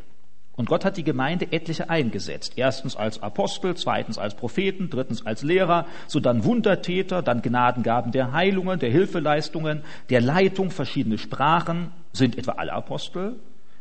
Und 0.56 0.70
Gott 0.70 0.86
hat 0.86 0.96
die 0.96 1.04
Gemeinde 1.04 1.52
etliche 1.52 1.90
eingesetzt. 1.90 2.54
Erstens 2.56 2.96
als 2.96 3.22
Apostel, 3.22 3.76
zweitens 3.76 4.18
als 4.18 4.36
Propheten, 4.36 4.90
drittens 4.90 5.26
als 5.26 5.44
Lehrer, 5.44 5.86
so 6.08 6.20
dann 6.22 6.46
Wundertäter, 6.46 7.22
dann 7.22 7.42
Gnadengaben 7.42 8.12
der 8.12 8.32
Heilungen, 8.32 8.80
der 8.80 8.90
Hilfeleistungen, 8.90 9.84
der 10.10 10.22
Leitung, 10.22 10.72
verschiedene 10.72 11.18
Sprachen. 11.18 11.92
Sind 12.14 12.38
etwa 12.38 12.54
alle 12.54 12.72
Apostel? 12.72 13.36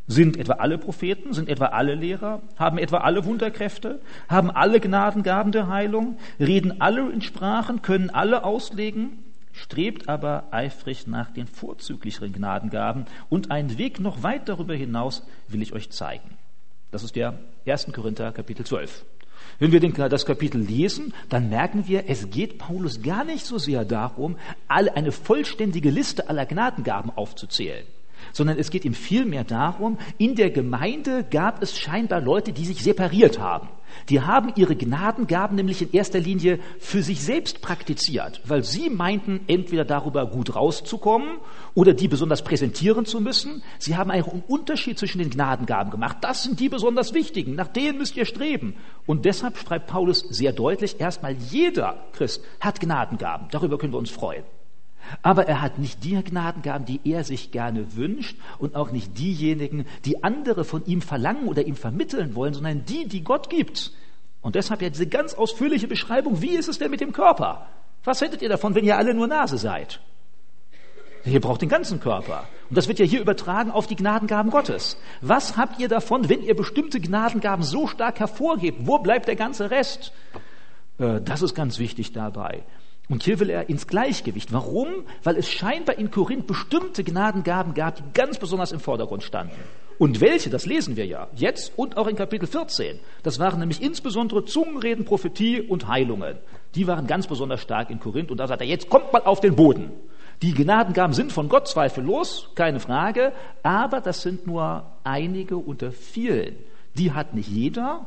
Sind 0.09 0.37
etwa 0.37 0.55
alle 0.55 0.77
Propheten? 0.77 1.33
Sind 1.33 1.49
etwa 1.49 1.67
alle 1.67 1.95
Lehrer? 1.95 2.43
Haben 2.59 2.79
etwa 2.79 2.99
alle 2.99 3.25
Wunderkräfte? 3.25 4.01
Haben 4.29 4.51
alle 4.51 4.81
Gnadengaben 4.81 5.53
der 5.53 5.69
Heilung? 5.69 6.19
Reden 6.41 6.81
alle 6.81 7.09
in 7.11 7.23
Sprachen? 7.23 7.83
Können 7.83 8.11
alle 8.11 8.45
auslegen? 8.45 9.25
Strebt 9.53 10.09
aber 10.09 10.49
eifrig 10.51 11.07
nach 11.07 11.31
den 11.31 11.47
vorzüglicheren 11.47 12.33
Gnadengaben 12.33 13.07
und 13.31 13.53
einen 13.53 13.79
Weg 13.79 14.01
noch 14.01 14.25
weit 14.25 14.49
darüber 14.49 14.75
hinaus 14.75 15.25
will 15.47 15.63
ich 15.63 15.73
euch 15.73 15.91
zeigen. 15.91 16.37
Das 16.95 17.03
ist 17.03 17.17
der 17.17 17.37
1. 17.67 17.89
Korinther 17.93 18.31
Kapitel 18.31 18.65
12. 18.65 19.05
Wenn 19.59 19.73
wir 19.73 19.81
das 20.09 20.25
Kapitel 20.25 20.61
lesen, 20.61 21.13
dann 21.29 21.51
merken 21.51 21.89
wir, 21.89 22.05
es 22.09 22.31
geht 22.31 22.57
Paulus 22.59 23.03
gar 23.03 23.25
nicht 23.25 23.45
so 23.45 23.59
sehr 23.59 23.85
darum, 23.85 24.37
eine 24.69 25.11
vollständige 25.11 25.91
Liste 25.91 26.29
aller 26.29 26.47
Gnadengaben 26.47 27.11
aufzuzählen 27.11 27.85
sondern 28.35 28.59
es 28.59 28.71
geht 28.71 28.85
ihm 28.85 28.93
vielmehr 28.93 29.45
darum, 29.45 29.97
in 30.19 30.35
der 30.35 30.51
Gemeinde 30.51 31.25
gab 31.31 31.63
es 31.63 31.79
scheinbar 31.79 32.21
Leute, 32.21 32.53
die 32.53 32.67
sich 32.67 32.83
separiert 32.83 33.39
haben. 33.39 33.69
Die 34.09 34.21
haben 34.21 34.53
ihre 34.57 34.75
Gnadengaben 34.75 35.57
nämlich 35.57 35.81
in 35.81 35.93
erster 35.93 36.19
Linie 36.19 36.59
für 36.81 37.03
sich 37.03 37.23
selbst 37.23 37.63
praktiziert, 37.63 38.41
weil 38.45 38.65
sie 38.65 38.91
meinten, 38.91 39.41
entweder 39.47 39.85
darüber 39.85 40.27
gut 40.27 40.57
rauszukommen 40.57 41.39
oder 41.75 41.95
die 41.95 42.09
besonders 42.09 42.43
präsentieren 42.43 43.07
zu 43.07 43.21
müssen. 43.21 43.63
Sie 43.79 43.97
haben 43.97 44.11
einen 44.11 44.43
Unterschied 44.49 44.99
zwischen 44.99 45.19
den 45.19 45.31
Gnadengaben 45.31 45.93
gemacht. 45.93 46.19
Das 46.23 46.43
sind 46.43 46.59
die 46.59 46.69
besonders 46.69 47.15
wichtigen, 47.15 47.55
nach 47.55 47.69
denen 47.69 47.99
müsst 47.99 48.17
ihr 48.17 48.25
streben. 48.25 48.75
Und 49.07 49.25
deshalb 49.25 49.57
schreibt 49.57 49.87
Paulus 49.87 50.21
sehr 50.29 50.53
deutlich, 50.53 51.01
erstmal 51.01 51.35
jeder 51.35 52.05
Christ 52.13 52.43
hat 52.61 52.81
Gnadengaben. 52.81 53.47
Darüber 53.53 53.79
können 53.79 53.93
wir 53.93 53.99
uns 53.99 54.11
freuen. 54.11 54.45
Aber 55.23 55.47
er 55.47 55.61
hat 55.61 55.79
nicht 55.79 56.05
die 56.05 56.15
Gnadengaben, 56.23 56.87
die 56.87 57.01
er 57.05 57.25
sich 57.25 57.51
gerne 57.51 57.97
wünscht 57.97 58.37
und 58.59 58.77
auch 58.77 58.91
nicht 58.91 59.19
diejenigen, 59.19 59.87
die 60.05 60.25
andere 60.25 60.65
von 60.65 60.85
ihm 60.87 61.03
verlangen 61.03 61.49
oder 61.49 61.67
ihm 61.67 61.77
vermitteln 61.77 62.35
wollen, 62.35 62.55
sondern 62.55 62.85
die, 62.85 63.07
die 63.07 63.25
Gott 63.25 63.51
gibt. 63.51 63.93
Und 64.41 64.55
deshalb 64.55 64.83
ja 64.83 64.91
diese 64.91 65.07
ganz 65.07 65.35
ausführliche 65.35 65.89
Beschreibung, 65.89 66.43
wie 66.43 66.57
ist 66.57 66.69
es 66.69 66.79
denn 66.79 66.91
mit 66.91 67.01
dem 67.01 67.13
Körper? 67.13 67.67
Was 68.05 68.21
hättet 68.21 68.43
ihr 68.43 68.49
davon, 68.49 68.75
wenn 68.75 68.85
ihr 68.85 68.99
alle 68.99 69.15
nur 69.15 69.27
Nase 69.27 69.57
seid? 69.57 70.01
Ihr 71.25 71.41
braucht 71.41 71.63
den 71.63 71.71
ganzen 71.71 72.01
Körper. 72.01 72.45
Und 72.69 72.77
das 72.77 72.87
wird 72.87 72.99
ja 72.99 73.07
hier 73.07 73.23
übertragen 73.23 73.71
auf 73.71 73.87
die 73.87 73.97
Gnadengaben 73.97 74.51
Gottes. 74.51 74.99
Was 75.23 75.57
habt 75.57 75.81
ihr 75.81 75.89
davon, 75.89 76.29
wenn 76.29 76.43
ihr 76.43 76.55
bestimmte 76.55 77.01
Gnadengaben 77.01 77.65
so 77.65 77.87
stark 77.87 78.21
hervorgebt? 78.21 78.81
Wo 78.87 78.99
bleibt 78.99 79.29
der 79.29 79.37
ganze 79.37 79.71
Rest? 79.71 80.13
Äh, 80.99 81.23
das 81.23 81.41
ist 81.41 81.55
ganz 81.55 81.79
wichtig 81.79 82.13
dabei. 82.13 82.65
Und 83.09 83.23
hier 83.23 83.39
will 83.39 83.51
er 83.51 83.69
ins 83.69 83.87
Gleichgewicht. 83.87 84.53
Warum? 84.53 85.05
Weil 85.23 85.37
es 85.37 85.51
scheinbar 85.51 85.99
in 85.99 86.11
Korinth 86.11 86.47
bestimmte 86.47 87.05
Gnadengaben 87.05 87.75
gab, 87.75 87.97
die 87.97 88.03
ganz 88.15 88.39
besonders 88.39 88.73
im 88.73 88.81
Vordergrund 88.81 89.23
standen. 89.23 89.57
Und 89.99 90.21
welche, 90.21 90.51
das 90.51 90.67
lesen 90.67 90.97
wir 90.97 91.07
ja 91.07 91.29
jetzt 91.37 91.73
und 91.77 91.97
auch 91.97 92.07
in 92.09 92.17
Kapitel 92.17 92.47
14. 92.47 92.99
Das 93.23 93.39
waren 93.39 93.61
nämlich 93.61 93.83
insbesondere 93.83 94.45
Zungenreden, 94.45 95.05
Prophetie 95.05 95.61
und 95.61 95.87
Heilungen. 95.87 96.39
Die 96.75 96.87
waren 96.87 97.07
ganz 97.07 97.27
besonders 97.27 97.61
stark 97.61 97.91
in 97.91 98.01
Korinth. 98.01 98.31
Und 98.31 98.39
da 98.39 98.47
sagt 98.47 98.63
er, 98.63 98.67
jetzt 98.67 98.89
kommt 98.89 99.13
mal 99.13 99.23
auf 99.23 99.41
den 99.41 99.55
Boden. 99.55 99.93
Die 100.43 100.53
Gnadengaben 100.53 101.13
sind 101.13 101.31
von 101.31 101.49
Gott 101.49 101.69
zweifellos, 101.69 102.51
keine 102.55 102.81
Frage, 102.81 103.33
aber 103.63 104.01
das 104.01 104.23
sind 104.23 104.47
nur 104.47 104.85
einige 105.05 105.57
unter 105.57 105.93
vielen. 105.93 106.57
Die 106.95 107.13
hat 107.13 107.35
nicht 107.35 107.49
jeder 107.49 108.07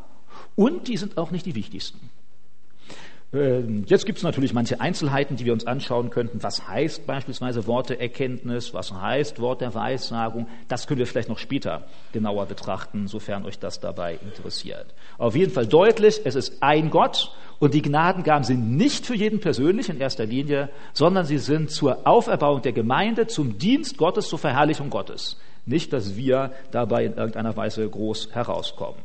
und 0.55 0.87
die 0.87 0.97
sind 0.97 1.17
auch 1.17 1.31
nicht 1.31 1.45
die 1.45 1.55
wichtigsten. 1.55 2.09
Ähm, 3.33 3.83
jetzt 3.87 4.05
gibt 4.05 4.19
es 4.19 4.23
natürlich 4.23 4.53
manche 4.53 4.79
Einzelheiten, 4.79 5.35
die 5.35 5.43
wir 5.43 5.51
uns 5.51 5.67
anschauen 5.67 6.09
könnten. 6.09 6.41
Was 6.43 6.65
heißt 6.65 7.05
beispielsweise 7.05 7.67
Worteerkenntnis? 7.67 8.73
Was 8.73 8.93
heißt 8.93 9.41
Wort 9.41 9.59
der 9.59 9.75
Weissagung? 9.75 10.47
Das 10.69 10.87
können 10.87 10.99
wir 10.99 11.07
vielleicht 11.07 11.27
noch 11.27 11.37
später 11.37 11.83
genauer 12.13 12.45
betrachten, 12.45 13.07
sofern 13.07 13.45
euch 13.45 13.59
das 13.59 13.81
dabei 13.81 14.17
interessiert. 14.23 14.93
Auf 15.17 15.35
jeden 15.35 15.51
Fall 15.51 15.67
deutlich, 15.67 16.21
es 16.23 16.35
ist 16.35 16.63
ein 16.63 16.89
Gott 16.89 17.31
und 17.59 17.73
die 17.73 17.81
Gnadengaben 17.81 18.45
sind 18.45 18.77
nicht 18.77 19.05
für 19.05 19.15
jeden 19.15 19.41
persönlich 19.41 19.89
in 19.89 19.99
erster 19.99 20.25
Linie, 20.25 20.69
sondern 20.93 21.25
sie 21.25 21.39
sind 21.39 21.69
zur 21.69 22.07
Auferbauung 22.07 22.61
der 22.61 22.71
Gemeinde, 22.71 23.27
zum 23.27 23.57
Dienst 23.57 23.97
Gottes, 23.97 24.29
zur 24.29 24.39
Verherrlichung 24.39 24.89
Gottes. 24.89 25.37
Nicht, 25.65 25.91
dass 25.91 26.15
wir 26.15 26.53
dabei 26.71 27.03
in 27.03 27.15
irgendeiner 27.15 27.57
Weise 27.57 27.89
groß 27.89 28.29
herauskommen. 28.31 29.01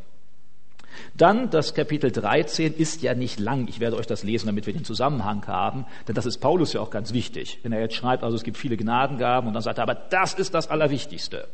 Dann 1.15 1.51
das 1.51 1.75
Kapitel 1.75 2.11
13 2.11 2.75
ist 2.75 3.03
ja 3.03 3.15
nicht 3.15 3.41
lang. 3.41 3.69
Ich 3.69 3.81
werde 3.81 3.97
euch 3.97 4.07
das 4.07 4.23
lesen, 4.23 4.47
damit 4.47 4.67
wir 4.67 4.73
den 4.73 4.85
Zusammenhang 4.85 5.47
haben, 5.47 5.87
denn 6.09 6.15
das 6.15 6.27
ist 6.27 6.39
Paulus 6.39 6.73
ja 6.73 6.81
auch 6.81 6.91
ganz 6.91 7.13
wichtig. 7.13 7.59
Wenn 7.63 7.73
er 7.73 7.81
jetzt 7.81 7.95
schreibt, 7.95 8.23
also 8.25 8.37
es 8.37 8.43
gibt 8.43 8.57
viele 8.57 8.77
Gnadengaben 8.77 9.49
und 9.49 9.55
dann 9.55 9.63
sagt 9.63 9.79
er, 9.79 9.83
aber 9.83 9.95
das 9.95 10.35
ist 10.35 10.55
das 10.55 10.69
Allerwichtigste. 10.69 11.49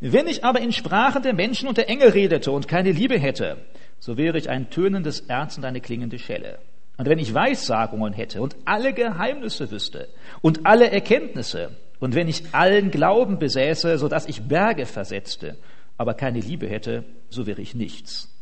Wenn 0.00 0.26
ich 0.26 0.44
aber 0.44 0.60
in 0.60 0.72
Sprachen 0.72 1.22
der 1.22 1.34
Menschen 1.34 1.68
und 1.68 1.78
der 1.78 1.88
Engel 1.88 2.10
redete 2.10 2.50
und 2.50 2.68
keine 2.68 2.92
Liebe 2.92 3.18
hätte, 3.18 3.58
so 3.98 4.16
wäre 4.16 4.36
ich 4.36 4.50
ein 4.50 4.70
tönendes 4.70 5.20
Erz 5.20 5.56
und 5.56 5.64
eine 5.64 5.80
klingende 5.80 6.18
Schelle. 6.18 6.58
Und 6.96 7.08
wenn 7.08 7.18
ich 7.18 7.34
Weissagungen 7.34 8.12
hätte 8.12 8.42
und 8.42 8.56
alle 8.64 8.92
Geheimnisse 8.92 9.70
wüsste 9.70 10.08
und 10.42 10.66
alle 10.66 10.90
Erkenntnisse 10.90 11.70
und 12.00 12.14
wenn 12.14 12.28
ich 12.28 12.42
allen 12.52 12.90
Glauben 12.90 13.38
besäße, 13.38 13.98
so 13.98 14.08
dass 14.08 14.26
ich 14.26 14.42
Berge 14.42 14.86
versetzte, 14.86 15.56
aber 15.96 16.14
keine 16.14 16.40
Liebe 16.40 16.68
hätte, 16.68 17.04
so 17.30 17.46
wäre 17.46 17.62
ich 17.62 17.74
nichts. 17.74 18.33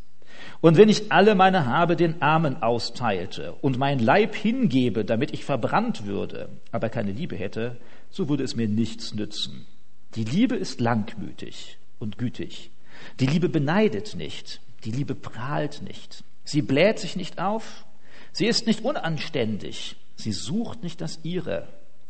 Und 0.62 0.76
wenn 0.76 0.88
ich 0.88 1.10
alle 1.10 1.34
meine 1.34 1.66
Habe 1.66 1.96
den 1.96 2.22
Armen 2.22 2.62
austeilte 2.62 3.52
und 3.62 3.78
mein 3.78 3.98
Leib 3.98 4.36
hingebe, 4.36 5.04
damit 5.04 5.34
ich 5.34 5.44
verbrannt 5.44 6.06
würde, 6.06 6.50
aber 6.70 6.88
keine 6.88 7.10
Liebe 7.10 7.34
hätte, 7.34 7.78
so 8.10 8.28
würde 8.28 8.44
es 8.44 8.54
mir 8.54 8.68
nichts 8.68 9.12
nützen. 9.12 9.66
Die 10.14 10.22
Liebe 10.22 10.54
ist 10.54 10.80
langmütig 10.80 11.78
und 11.98 12.16
gütig. 12.16 12.70
Die 13.18 13.26
Liebe 13.26 13.48
beneidet 13.48 14.14
nicht. 14.14 14.60
Die 14.84 14.92
Liebe 14.92 15.16
prahlt 15.16 15.82
nicht. 15.82 16.22
Sie 16.44 16.62
bläht 16.62 17.00
sich 17.00 17.16
nicht 17.16 17.40
auf. 17.40 17.84
Sie 18.30 18.46
ist 18.46 18.68
nicht 18.68 18.84
unanständig. 18.84 19.96
Sie 20.14 20.32
sucht 20.32 20.84
nicht 20.84 21.00
das 21.00 21.18
Ihre. 21.24 21.66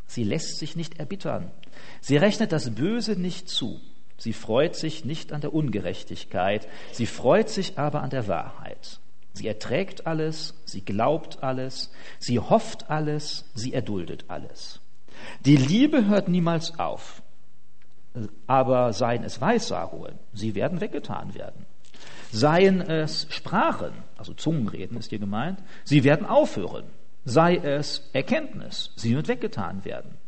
Sie 0.07 0.25
lässt 0.25 0.59
sich 0.59 0.77
nicht 0.77 0.99
erbittern. 0.99 1.51
Sie 2.03 2.19
rechnet 2.19 2.53
das 2.53 2.75
Böse 2.75 3.19
nicht 3.19 3.49
zu. 3.49 3.81
Sie 4.23 4.33
freut 4.33 4.77
sich 4.77 5.05
nicht 5.05 5.33
an 5.33 5.41
der 5.41 5.53
Ungerechtigkeit, 5.53 6.69
sie 6.93 7.07
freut 7.07 7.49
sich 7.49 7.77
aber 7.77 8.03
an 8.03 8.11
der 8.11 8.29
Wahrheit. 8.29 9.01
Sie 9.33 9.49
erträgt 9.49 10.07
alles, 10.07 10.55
sie 10.65 10.85
glaubt 10.85 11.43
alles, 11.43 11.91
sie 12.21 12.39
hofft 12.39 12.89
alles, 12.89 13.51
sie 13.57 13.75
erduldet 13.75 14.27
alles. 14.29 14.79
Die 15.45 15.57
Liebe 15.57 16.07
hört 16.07 16.29
niemals 16.29 16.79
auf, 16.79 17.21
aber 18.47 18.93
seien 18.93 19.25
es 19.25 19.41
Weissagungen, 19.41 20.21
sie 20.33 20.55
werden 20.55 20.81
weggetan 20.81 21.35
werden. 21.35 21.67
Seien 22.31 22.81
es 22.81 23.27
Sprachen, 23.29 23.91
also 24.17 24.35
Zungenreden 24.35 24.99
ist 24.99 25.11
hier 25.11 25.19
gemeint, 25.19 25.59
sie 25.83 26.05
werden 26.05 26.27
aufhören. 26.27 26.85
Sei 27.25 27.57
es 27.57 28.09
Erkenntnis, 28.13 28.93
sie 28.95 29.17
wird 29.17 29.27
weggetan 29.27 29.85
werden. 29.85 30.22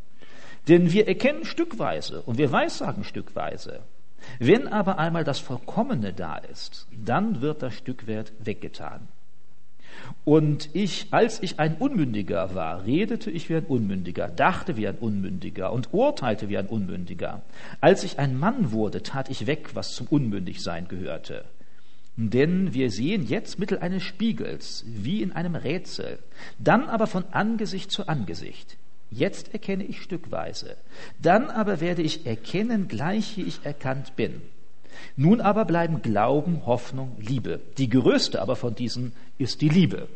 Denn 0.69 0.93
wir 0.93 1.07
erkennen 1.07 1.45
stückweise 1.45 2.23
und 2.23 2.39
wir 2.39 2.51
weissagen 2.51 3.05
stückweise. 3.05 3.81
Wenn 4.39 4.69
aber 4.69 4.99
einmal 4.99 5.25
das 5.25 5.39
Vollkommene 5.39 6.13
da 6.13 6.39
ist, 6.39 6.87
dann 7.05 7.43
wird 7.43 7.63
das 7.63 7.75
Stückwert 7.75 8.33
weggetan. 8.39 9.09
Und 10.25 10.71
ich, 10.75 11.09
als 11.13 11.43
ich 11.43 11.61
ein 11.61 11.77
Unmündiger 11.77 12.55
war, 12.55 12.85
redete 12.85 13.31
ich 13.31 13.49
wie 13.49 13.57
ein 13.57 13.67
Unmündiger, 13.67 14.29
dachte 14.29 14.77
wie 14.77 14.89
ein 14.89 14.97
Unmündiger 14.97 15.73
und 15.73 15.93
urteilte 15.93 16.49
wie 16.49 16.59
ein 16.59 16.67
Unmündiger. 16.67 17.43
Als 17.81 18.05
ich 18.05 18.19
ein 18.19 18.39
Mann 18.39 18.73
wurde, 18.73 19.03
tat 19.03 19.31
ich 19.31 19.47
weg, 19.47 19.71
was 19.75 19.95
zum 19.95 20.07
Unmündigsein 20.09 20.89
gehörte. 20.89 21.45
Denn 22.17 22.73
wir 22.73 22.91
sehen 22.91 23.27
jetzt 23.27 23.59
mittel 23.59 23.79
eines 23.79 24.03
Spiegels, 24.03 24.85
wie 24.87 25.23
in 25.23 25.33
einem 25.33 25.57
Rätsel, 25.57 26.19
dann 26.59 26.89
aber 26.89 27.07
von 27.07 27.25
Angesicht 27.33 27.91
zu 27.91 28.09
Angesicht. 28.09 28.77
Jetzt 29.15 29.53
erkenne 29.53 29.85
ich 29.85 30.03
stückweise. 30.03 30.77
Dann 31.23 31.49
aber 31.49 31.81
werde 31.81 32.03
ich 32.03 32.27
erkennen, 32.27 32.89
gleich 32.89 33.37
wie 33.37 33.43
ich 33.43 33.61
erkannt 33.63 34.17
bin. 34.17 34.43
Nun 35.17 35.41
aber 35.41 35.65
bleiben 35.65 36.03
Glauben, 36.03 36.67
Hoffnung, 36.67 37.17
Liebe. 37.21 37.61
Die 37.79 37.89
größte 37.89 38.43
aber 38.43 38.57
von 38.57 38.75
diesen 38.75 39.13
ist 39.39 39.61
die 39.61 39.69
Liebe. 39.69 40.09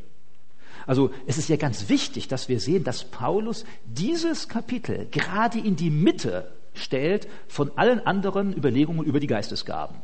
Also 0.86 1.10
es 1.26 1.38
ist 1.38 1.48
ja 1.48 1.56
ganz 1.56 1.88
wichtig, 1.88 2.26
dass 2.26 2.48
wir 2.48 2.58
sehen, 2.58 2.82
dass 2.82 3.04
Paulus 3.04 3.64
dieses 3.84 4.48
Kapitel 4.48 5.06
gerade 5.10 5.58
in 5.58 5.76
die 5.76 5.90
Mitte 5.90 6.50
stellt 6.74 7.28
von 7.46 7.70
allen 7.76 8.04
anderen 8.04 8.52
Überlegungen 8.56 9.04
über 9.04 9.20
die 9.20 9.26
Geistesgaben. 9.26 9.96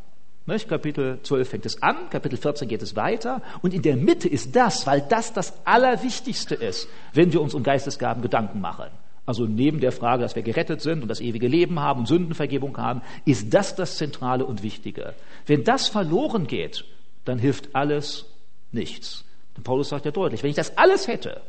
Nicht? 0.46 0.68
Kapitel 0.68 1.20
12 1.22 1.48
fängt 1.48 1.66
es 1.66 1.82
an, 1.82 2.10
Kapitel 2.10 2.36
14 2.36 2.68
geht 2.68 2.82
es 2.82 2.96
weiter 2.96 3.40
und 3.62 3.72
in 3.72 3.80
der 3.80 3.96
Mitte 3.96 4.28
ist 4.28 4.54
das, 4.54 4.86
weil 4.86 5.00
das 5.08 5.32
das 5.32 5.54
Allerwichtigste 5.66 6.54
ist, 6.54 6.86
wenn 7.14 7.32
wir 7.32 7.40
uns 7.40 7.54
um 7.54 7.62
Geistesgaben 7.62 8.22
Gedanken 8.22 8.60
machen. 8.60 8.90
Also 9.26 9.46
neben 9.46 9.80
der 9.80 9.92
Frage, 9.92 10.22
dass 10.22 10.36
wir 10.36 10.42
gerettet 10.42 10.82
sind 10.82 11.00
und 11.00 11.08
das 11.08 11.22
ewige 11.22 11.48
Leben 11.48 11.80
haben 11.80 12.00
und 12.00 12.08
Sündenvergebung 12.08 12.76
haben, 12.76 13.00
ist 13.24 13.54
das 13.54 13.74
das 13.74 13.96
Zentrale 13.96 14.44
und 14.44 14.62
Wichtige. 14.62 15.14
Wenn 15.46 15.64
das 15.64 15.88
verloren 15.88 16.46
geht, 16.46 16.84
dann 17.24 17.38
hilft 17.38 17.74
alles 17.74 18.26
nichts. 18.70 19.24
Und 19.56 19.62
Paulus 19.62 19.88
sagt 19.88 20.04
ja 20.04 20.10
deutlich, 20.10 20.42
wenn 20.42 20.50
ich 20.50 20.56
das 20.56 20.76
alles 20.76 21.08
hätte 21.08 21.40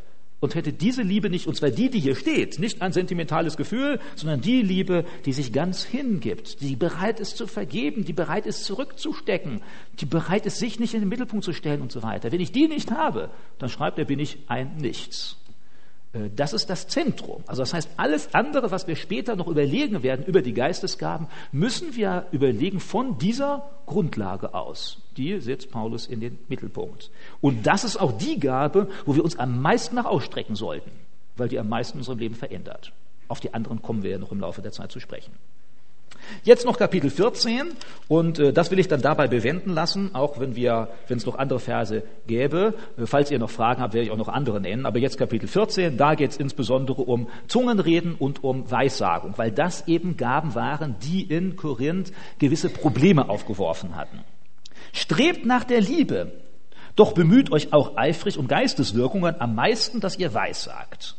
und 0.46 0.56
hätte 0.56 0.72
diese 0.72 1.02
Liebe 1.02 1.30
nicht, 1.30 1.48
und 1.48 1.56
zwar 1.56 1.72
die, 1.72 1.90
die 1.90 2.00
hier 2.00 2.16
steht, 2.16 2.60
nicht 2.60 2.82
ein 2.82 2.94
sentimentales 2.94 3.58
Gefühl, 3.58 4.00
sondern 4.16 4.42
die 4.42 4.62
Liebe, 4.62 5.04
die 5.26 5.34
sich 5.34 5.52
ganz 5.52 5.84
hingibt, 5.84 6.62
die 6.62 6.76
bereit 6.76 7.20
ist 7.20 7.36
zu 7.36 7.48
vergeben, 7.48 8.06
die 8.06 8.14
bereit 8.14 8.46
ist 8.46 8.64
zurückzustecken, 8.64 9.62
die 10.00 10.06
bereit 10.06 10.46
ist, 10.46 10.60
sich 10.60 10.80
nicht 10.80 10.94
in 10.94 11.02
den 11.02 11.10
Mittelpunkt 11.10 11.44
zu 11.44 11.52
stellen 11.52 11.82
und 11.82 11.92
so 11.92 12.04
weiter. 12.04 12.32
Wenn 12.32 12.40
ich 12.40 12.52
die 12.52 12.68
nicht 12.68 12.92
habe, 12.92 13.32
dann 13.58 13.70
schreibt 13.70 13.98
er, 13.98 14.06
bin 14.06 14.20
ich 14.20 14.38
ein 14.48 14.78
Nichts. 14.78 15.38
Äh, 16.16 16.30
das 16.36 16.54
ist 16.54 16.70
das 16.70 16.88
Zentrum. 16.88 17.44
Also 17.46 17.62
das 17.62 17.74
heißt, 17.74 17.90
alles 17.98 18.34
andere, 18.34 18.72
was 18.72 18.88
wir 18.88 18.96
später 18.96 19.36
noch 19.36 19.48
überlegen 19.48 20.02
werden 20.04 20.26
über 20.26 20.42
die 20.42 20.54
Geistesgaben, 20.54 21.28
müssen 21.52 21.96
wir 21.96 22.26
überlegen 22.32 22.80
von 22.80 23.18
dieser 23.18 23.70
Grundlage 23.86 24.54
aus. 24.54 25.02
Die 25.18 25.40
setzt 25.40 25.72
Paulus 25.72 26.08
in 26.08 26.20
den 26.20 26.40
Mittelpunkt. 26.48 27.12
Und 27.42 27.68
das 27.68 27.84
ist 27.84 27.98
auch 27.98 28.18
die 28.18 28.40
Gabe, 28.40 28.90
wo 29.06 29.16
wir 29.16 29.24
uns 29.24 29.38
am 29.38 29.62
meisten 29.62 29.96
nach 29.96 30.06
ausstrecken 30.06 30.56
sollten, 30.56 30.92
weil 31.36 31.50
die 31.50 31.60
am 31.60 31.70
meisten 31.70 32.00
unserem 32.00 32.20
Leben 32.20 32.36
verändert. 32.36 32.92
Auf 33.28 33.40
die 33.40 33.54
anderen 33.54 33.82
kommen 33.82 34.04
wir 34.04 34.12
ja 34.12 34.18
noch 34.18 34.32
im 34.32 34.40
Laufe 34.40 34.62
der 34.62 34.72
Zeit 34.72 34.92
zu 34.92 35.00
sprechen. 35.00 35.34
Jetzt 36.44 36.66
noch 36.66 36.78
Kapitel 36.78 37.10
14 37.10 37.74
und 38.08 38.40
äh, 38.40 38.54
das 38.54 38.72
will 38.72 38.80
ich 38.80 38.88
dann 38.88 39.02
dabei 39.02 39.28
bewenden 39.28 39.74
lassen, 39.74 40.14
auch 40.14 40.40
wenn 40.40 40.56
wir, 40.56 40.90
wenn 41.08 41.18
es 41.18 41.26
noch 41.26 41.38
andere 41.38 41.60
Verse 41.60 42.04
gäbe. 42.28 42.76
Äh, 42.98 43.06
falls 43.06 43.32
ihr 43.32 43.40
noch 43.40 43.50
Fragen 43.50 43.82
habt, 43.82 43.94
werde 43.94 44.06
ich 44.06 44.12
auch 44.12 44.18
noch 44.18 44.28
andere 44.28 44.62
nennen. 44.62 44.86
Aber 44.86 45.00
jetzt 45.00 45.18
Kapitel 45.18 45.48
14, 45.48 45.98
da 45.98 46.16
geht 46.16 46.32
es 46.32 46.38
insbesondere 46.38 47.02
um 47.02 47.28
Zungenreden 47.48 48.16
und 48.16 48.44
um 48.44 48.70
Weissagung, 48.70 49.34
weil 49.38 49.52
das 49.52 49.88
eben 49.88 50.18
Gaben 50.18 50.56
waren, 50.56 50.96
die 51.02 51.24
in 51.24 51.56
Korinth 51.56 52.12
gewisse 52.40 52.70
Probleme 52.70 53.30
aufgeworfen 53.30 53.96
hatten. 53.96 54.20
Strebt 54.94 55.46
nach 55.46 55.64
der 55.64 55.82
Liebe, 55.82 56.32
doch 56.96 57.14
bemüht 57.14 57.52
euch 57.52 57.74
auch 57.74 57.98
eifrig 57.98 58.38
um 58.38 58.48
Geisteswirkungen, 58.48 59.36
am 59.40 59.56
meisten, 59.56 60.00
dass 60.00 60.18
ihr 60.18 60.34
Weissagt. 60.34 61.16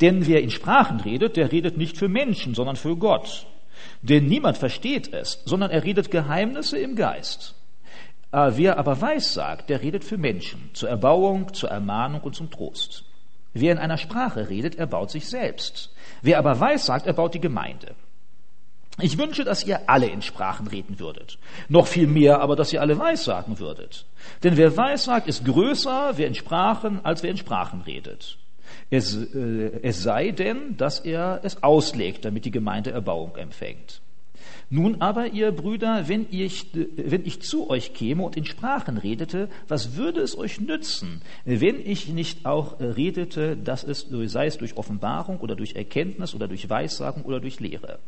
Denn 0.00 0.26
wer 0.26 0.42
in 0.42 0.50
Sprachen 0.50 1.00
redet, 1.00 1.36
der 1.36 1.52
redet 1.52 1.76
nicht 1.76 1.96
für 1.96 2.08
Menschen, 2.08 2.54
sondern 2.54 2.76
für 2.76 2.96
Gott. 2.96 3.46
Denn 4.02 4.26
niemand 4.26 4.58
versteht 4.58 5.12
es, 5.12 5.42
sondern 5.44 5.70
er 5.70 5.84
redet 5.84 6.10
Geheimnisse 6.10 6.78
im 6.78 6.96
Geist. 6.96 7.54
Äh, 8.32 8.52
wer 8.54 8.78
aber 8.78 9.00
weiß 9.00 9.34
sagt, 9.34 9.70
der 9.70 9.82
redet 9.82 10.04
für 10.04 10.16
Menschen, 10.16 10.70
zur 10.72 10.88
Erbauung, 10.88 11.52
zur 11.52 11.70
Ermahnung 11.70 12.20
und 12.22 12.34
zum 12.34 12.50
Trost. 12.50 13.04
Wer 13.52 13.72
in 13.72 13.78
einer 13.78 13.98
Sprache 13.98 14.48
redet, 14.48 14.76
erbaut 14.76 15.10
sich 15.10 15.28
selbst. 15.28 15.92
Wer 16.22 16.38
aber 16.38 16.58
weiß 16.58 16.86
sagt, 16.86 17.06
erbaut 17.06 17.34
die 17.34 17.40
Gemeinde. 17.40 17.94
Ich 19.00 19.18
wünsche, 19.18 19.44
dass 19.44 19.64
ihr 19.64 19.88
alle 19.88 20.06
in 20.06 20.22
Sprachen 20.22 20.66
reden 20.66 20.98
würdet. 20.98 21.38
Noch 21.68 21.86
viel 21.86 22.06
mehr 22.06 22.40
aber, 22.40 22.54
dass 22.54 22.72
ihr 22.72 22.80
alle 22.80 22.98
weissagen 22.98 23.58
würdet. 23.58 24.04
Denn 24.42 24.56
wer 24.56 24.76
weissagt, 24.76 25.26
ist 25.26 25.44
größer, 25.44 26.12
wer 26.16 26.26
in 26.26 26.34
Sprachen, 26.34 27.04
als 27.04 27.22
wer 27.22 27.30
in 27.30 27.36
Sprachen 27.36 27.80
redet. 27.82 28.36
Es, 28.90 29.16
äh, 29.16 29.80
es 29.82 30.02
sei 30.02 30.30
denn, 30.30 30.76
dass 30.76 31.00
er 31.00 31.40
es 31.42 31.62
auslegt, 31.62 32.24
damit 32.24 32.44
die 32.44 32.50
Gemeinde 32.50 32.90
Erbauung 32.90 33.36
empfängt. 33.36 34.00
Nun 34.72 35.00
aber, 35.00 35.32
ihr 35.32 35.50
Brüder, 35.50 36.08
wenn 36.08 36.26
ich, 36.30 36.66
wenn 36.72 37.26
ich 37.26 37.42
zu 37.42 37.68
euch 37.70 37.92
käme 37.92 38.22
und 38.22 38.36
in 38.36 38.44
Sprachen 38.44 38.98
redete, 38.98 39.48
was 39.66 39.96
würde 39.96 40.20
es 40.20 40.38
euch 40.38 40.60
nützen, 40.60 41.22
wenn 41.44 41.84
ich 41.84 42.08
nicht 42.08 42.46
auch 42.46 42.78
redete, 42.78 43.56
dass 43.56 43.82
es, 43.82 44.06
sei 44.08 44.46
es 44.46 44.58
durch 44.58 44.76
Offenbarung 44.76 45.40
oder 45.40 45.56
durch 45.56 45.74
Erkenntnis 45.74 46.36
oder 46.36 46.46
durch 46.46 46.70
Weissagung 46.70 47.24
oder 47.24 47.40
durch 47.40 47.58
Lehre? 47.58 47.98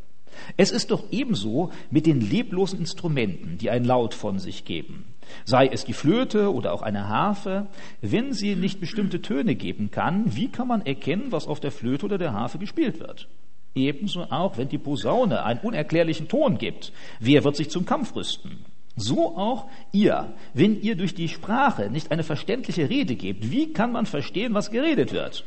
Es 0.57 0.71
ist 0.71 0.93
doch 0.93 1.05
ebenso 1.11 1.73
mit 1.91 2.07
den 2.07 2.21
leblosen 2.21 2.79
Instrumenten, 2.79 3.59
die 3.59 3.71
ein 3.71 3.85
Laut 3.85 4.15
von 4.15 4.39
sich 4.39 4.65
geben 4.65 5.12
sei 5.45 5.67
es 5.67 5.85
die 5.85 5.93
Flöte 5.93 6.53
oder 6.53 6.73
auch 6.73 6.83
eine 6.83 7.09
Harfe, 7.09 7.67
wenn 8.01 8.33
sie 8.33 8.55
nicht 8.55 8.81
bestimmte 8.81 9.23
Töne 9.23 9.55
geben 9.55 9.91
kann, 9.91 10.37
wie 10.37 10.49
kann 10.49 10.69
man 10.69 10.85
erkennen, 10.85 11.31
was 11.31 11.47
auf 11.47 11.61
der 11.61 11.73
Flöte 11.73 12.07
oder 12.07 12.19
der 12.19 12.33
Harfe 12.33 12.59
gespielt 12.59 13.01
wird? 13.01 13.29
Ebenso 13.75 14.25
auch, 14.25 14.59
wenn 14.59 14.69
die 14.69 14.79
Posaune 14.79 15.45
einen 15.45 15.61
unerklärlichen 15.61 16.29
Ton 16.29 16.59
gibt, 16.59 16.93
wer 17.21 17.43
wird 17.45 17.57
sich 17.57 17.71
zum 17.71 17.87
Kampf 17.87 18.15
rüsten? 18.15 18.65
So 18.97 19.37
auch 19.39 19.69
ihr, 19.93 20.35
wenn 20.53 20.81
ihr 20.81 20.97
durch 20.97 21.15
die 21.15 21.29
Sprache 21.29 21.89
nicht 21.91 22.11
eine 22.11 22.25
verständliche 22.25 22.91
Rede 22.91 23.17
gebt, 23.17 23.51
wie 23.51 23.73
kann 23.73 23.93
man 23.93 24.05
verstehen, 24.05 24.53
was 24.53 24.71
geredet 24.71 25.13
wird? 25.13 25.45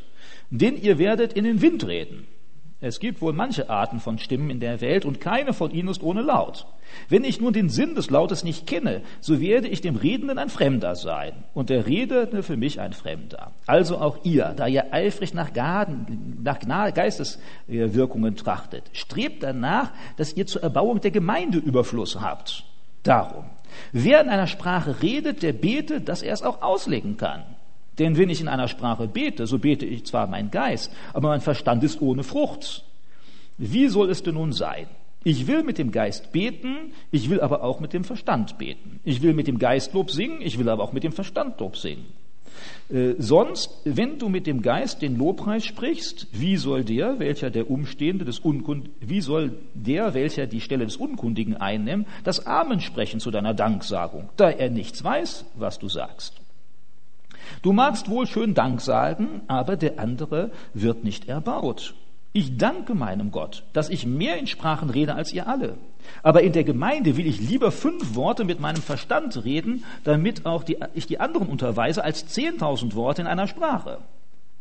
Denn 0.50 0.82
ihr 0.82 0.98
werdet 0.98 1.34
in 1.34 1.44
den 1.44 1.62
Wind 1.62 1.86
reden. 1.86 2.26
Es 2.88 3.00
gibt 3.00 3.20
wohl 3.20 3.34
manche 3.34 3.68
Arten 3.68 4.00
von 4.00 4.20
Stimmen 4.20 4.52
in 4.52 4.60
der 4.60 4.80
Welt 4.80 5.06
und 5.06 5.20
keine 5.20 5.54
von 5.54 5.72
ihnen 5.72 5.90
ist 5.90 6.04
ohne 6.04 6.22
Laut. 6.22 6.68
Wenn 7.10 7.24
ich 7.24 7.42
nun 7.42 7.52
den 7.52 7.68
Sinn 7.68 7.96
des 7.96 8.12
Lautes 8.12 8.44
nicht 8.44 8.68
kenne, 8.68 9.02
so 9.22 9.42
werde 9.42 9.68
ich 9.68 9.82
dem 9.82 9.96
Redenden 9.96 10.38
ein 10.38 10.50
Fremder 10.50 10.94
sein 10.94 11.34
und 11.56 11.72
der 11.72 11.88
Redende 11.88 12.44
für 12.44 12.58
mich 12.58 12.80
ein 12.80 12.94
Fremder. 12.94 13.50
Also 13.66 13.98
auch 13.98 14.20
ihr, 14.24 14.54
da 14.56 14.68
ihr 14.68 14.94
eifrig 14.94 15.34
nach, 15.34 15.52
Gaden, 15.54 16.44
nach 16.44 16.60
Geisteswirkungen 16.94 18.36
trachtet, 18.36 18.84
strebt 18.94 19.42
danach, 19.42 19.90
dass 20.18 20.34
ihr 20.34 20.46
zur 20.46 20.62
Erbauung 20.62 21.02
der 21.02 21.10
Gemeinde 21.10 21.58
Überfluss 21.58 22.22
habt. 22.22 22.66
Darum, 23.02 23.46
wer 23.94 24.22
in 24.22 24.30
einer 24.30 24.46
Sprache 24.46 25.02
redet, 25.02 25.42
der 25.42 25.54
betet, 25.54 26.08
dass 26.08 26.22
er 26.22 26.36
es 26.36 26.44
auch 26.44 26.62
auslegen 26.62 27.18
kann. 27.18 27.55
Denn 28.00 28.18
wenn 28.18 28.30
ich 28.30 28.42
in 28.42 28.48
einer 28.48 28.68
Sprache 28.68 29.08
bete, 29.08 29.48
so 29.48 29.60
bete 29.60 29.86
ich 29.86 30.06
zwar 30.06 30.28
mein 30.28 30.52
Geist, 30.52 30.92
aber 31.14 31.30
mein 31.30 31.42
Verstand 31.42 31.84
ist 31.84 32.02
ohne 32.02 32.24
Frucht. 32.24 32.84
Wie 33.58 33.88
soll 33.88 34.10
es 34.10 34.24
denn 34.24 34.36
nun 34.36 34.52
sein? 34.52 34.88
Ich 35.24 35.48
will 35.48 35.64
mit 35.64 35.78
dem 35.78 35.92
Geist 35.92 36.32
beten, 36.32 36.94
ich 37.12 37.30
will 37.30 37.42
aber 37.42 37.64
auch 37.64 37.80
mit 37.80 37.94
dem 37.94 38.04
Verstand 38.04 38.58
beten. 38.58 39.00
Ich 39.04 39.22
will 39.22 39.34
mit 39.34 39.48
dem 39.48 39.58
Geist 39.58 39.94
Lob 39.94 40.12
singen, 40.12 40.40
ich 40.42 40.60
will 40.60 40.70
aber 40.70 40.84
auch 40.84 40.94
mit 40.94 41.04
dem 41.04 41.14
Verstand 41.14 41.60
Lob 41.60 41.78
singen. 41.78 42.06
Äh, 42.90 43.16
sonst, 43.18 43.72
wenn 43.86 44.20
du 44.20 44.30
mit 44.30 44.46
dem 44.46 44.62
Geist 44.62 45.02
den 45.02 45.18
Lobpreis 45.18 45.66
sprichst, 45.66 46.28
wie 46.32 46.58
soll 46.58 46.84
der, 46.84 47.20
welcher 47.20 47.50
der 47.50 47.72
Umstehende 47.72 48.24
des 48.24 48.40
Unkund, 48.40 48.90
wie 49.00 49.22
soll 49.22 49.58
der, 49.74 50.14
welcher 50.14 50.46
die 50.46 50.62
Stelle 50.62 50.86
des 50.86 50.98
Unkundigen 50.98 51.58
einnimmt, 51.58 52.08
das 52.24 52.46
Amen 52.46 52.80
sprechen 52.80 53.20
zu 53.20 53.32
deiner 53.32 53.54
Danksagung, 53.54 54.30
da 54.38 54.52
er 54.52 54.70
nichts 54.70 55.04
weiß, 55.04 55.46
was 55.56 55.80
du 55.80 55.90
sagst? 55.90 56.45
Du 57.66 57.74
magst 57.74 58.12
wohl 58.12 58.28
schön 58.28 58.54
Dank 58.54 58.80
sagen, 58.80 59.42
aber 59.48 59.76
der 59.76 59.98
andere 59.98 60.52
wird 60.76 61.04
nicht 61.04 61.28
erbaut. 61.28 61.96
Ich 62.32 62.58
danke 62.58 62.94
meinem 62.94 63.32
Gott, 63.32 63.64
dass 63.74 63.90
ich 63.90 64.06
mehr 64.06 64.38
in 64.38 64.46
Sprachen 64.46 64.92
rede 64.92 65.16
als 65.16 65.34
ihr 65.34 65.48
alle. 65.48 65.80
Aber 66.22 66.44
in 66.44 66.52
der 66.52 66.64
Gemeinde 66.64 67.18
will 67.18 67.26
ich 67.26 67.40
lieber 67.40 67.72
fünf 67.72 68.14
Worte 68.14 68.44
mit 68.44 68.60
meinem 68.60 68.84
Verstand 68.84 69.44
reden, 69.46 69.84
damit 70.04 70.46
auch 70.46 70.64
die, 70.64 70.78
ich 70.94 71.08
die 71.08 71.20
anderen 71.20 71.48
unterweise, 71.48 72.04
als 72.04 72.28
zehntausend 72.28 72.94
Worte 72.94 73.24
in 73.24 73.28
einer 73.28 73.48
Sprache. 73.48 73.98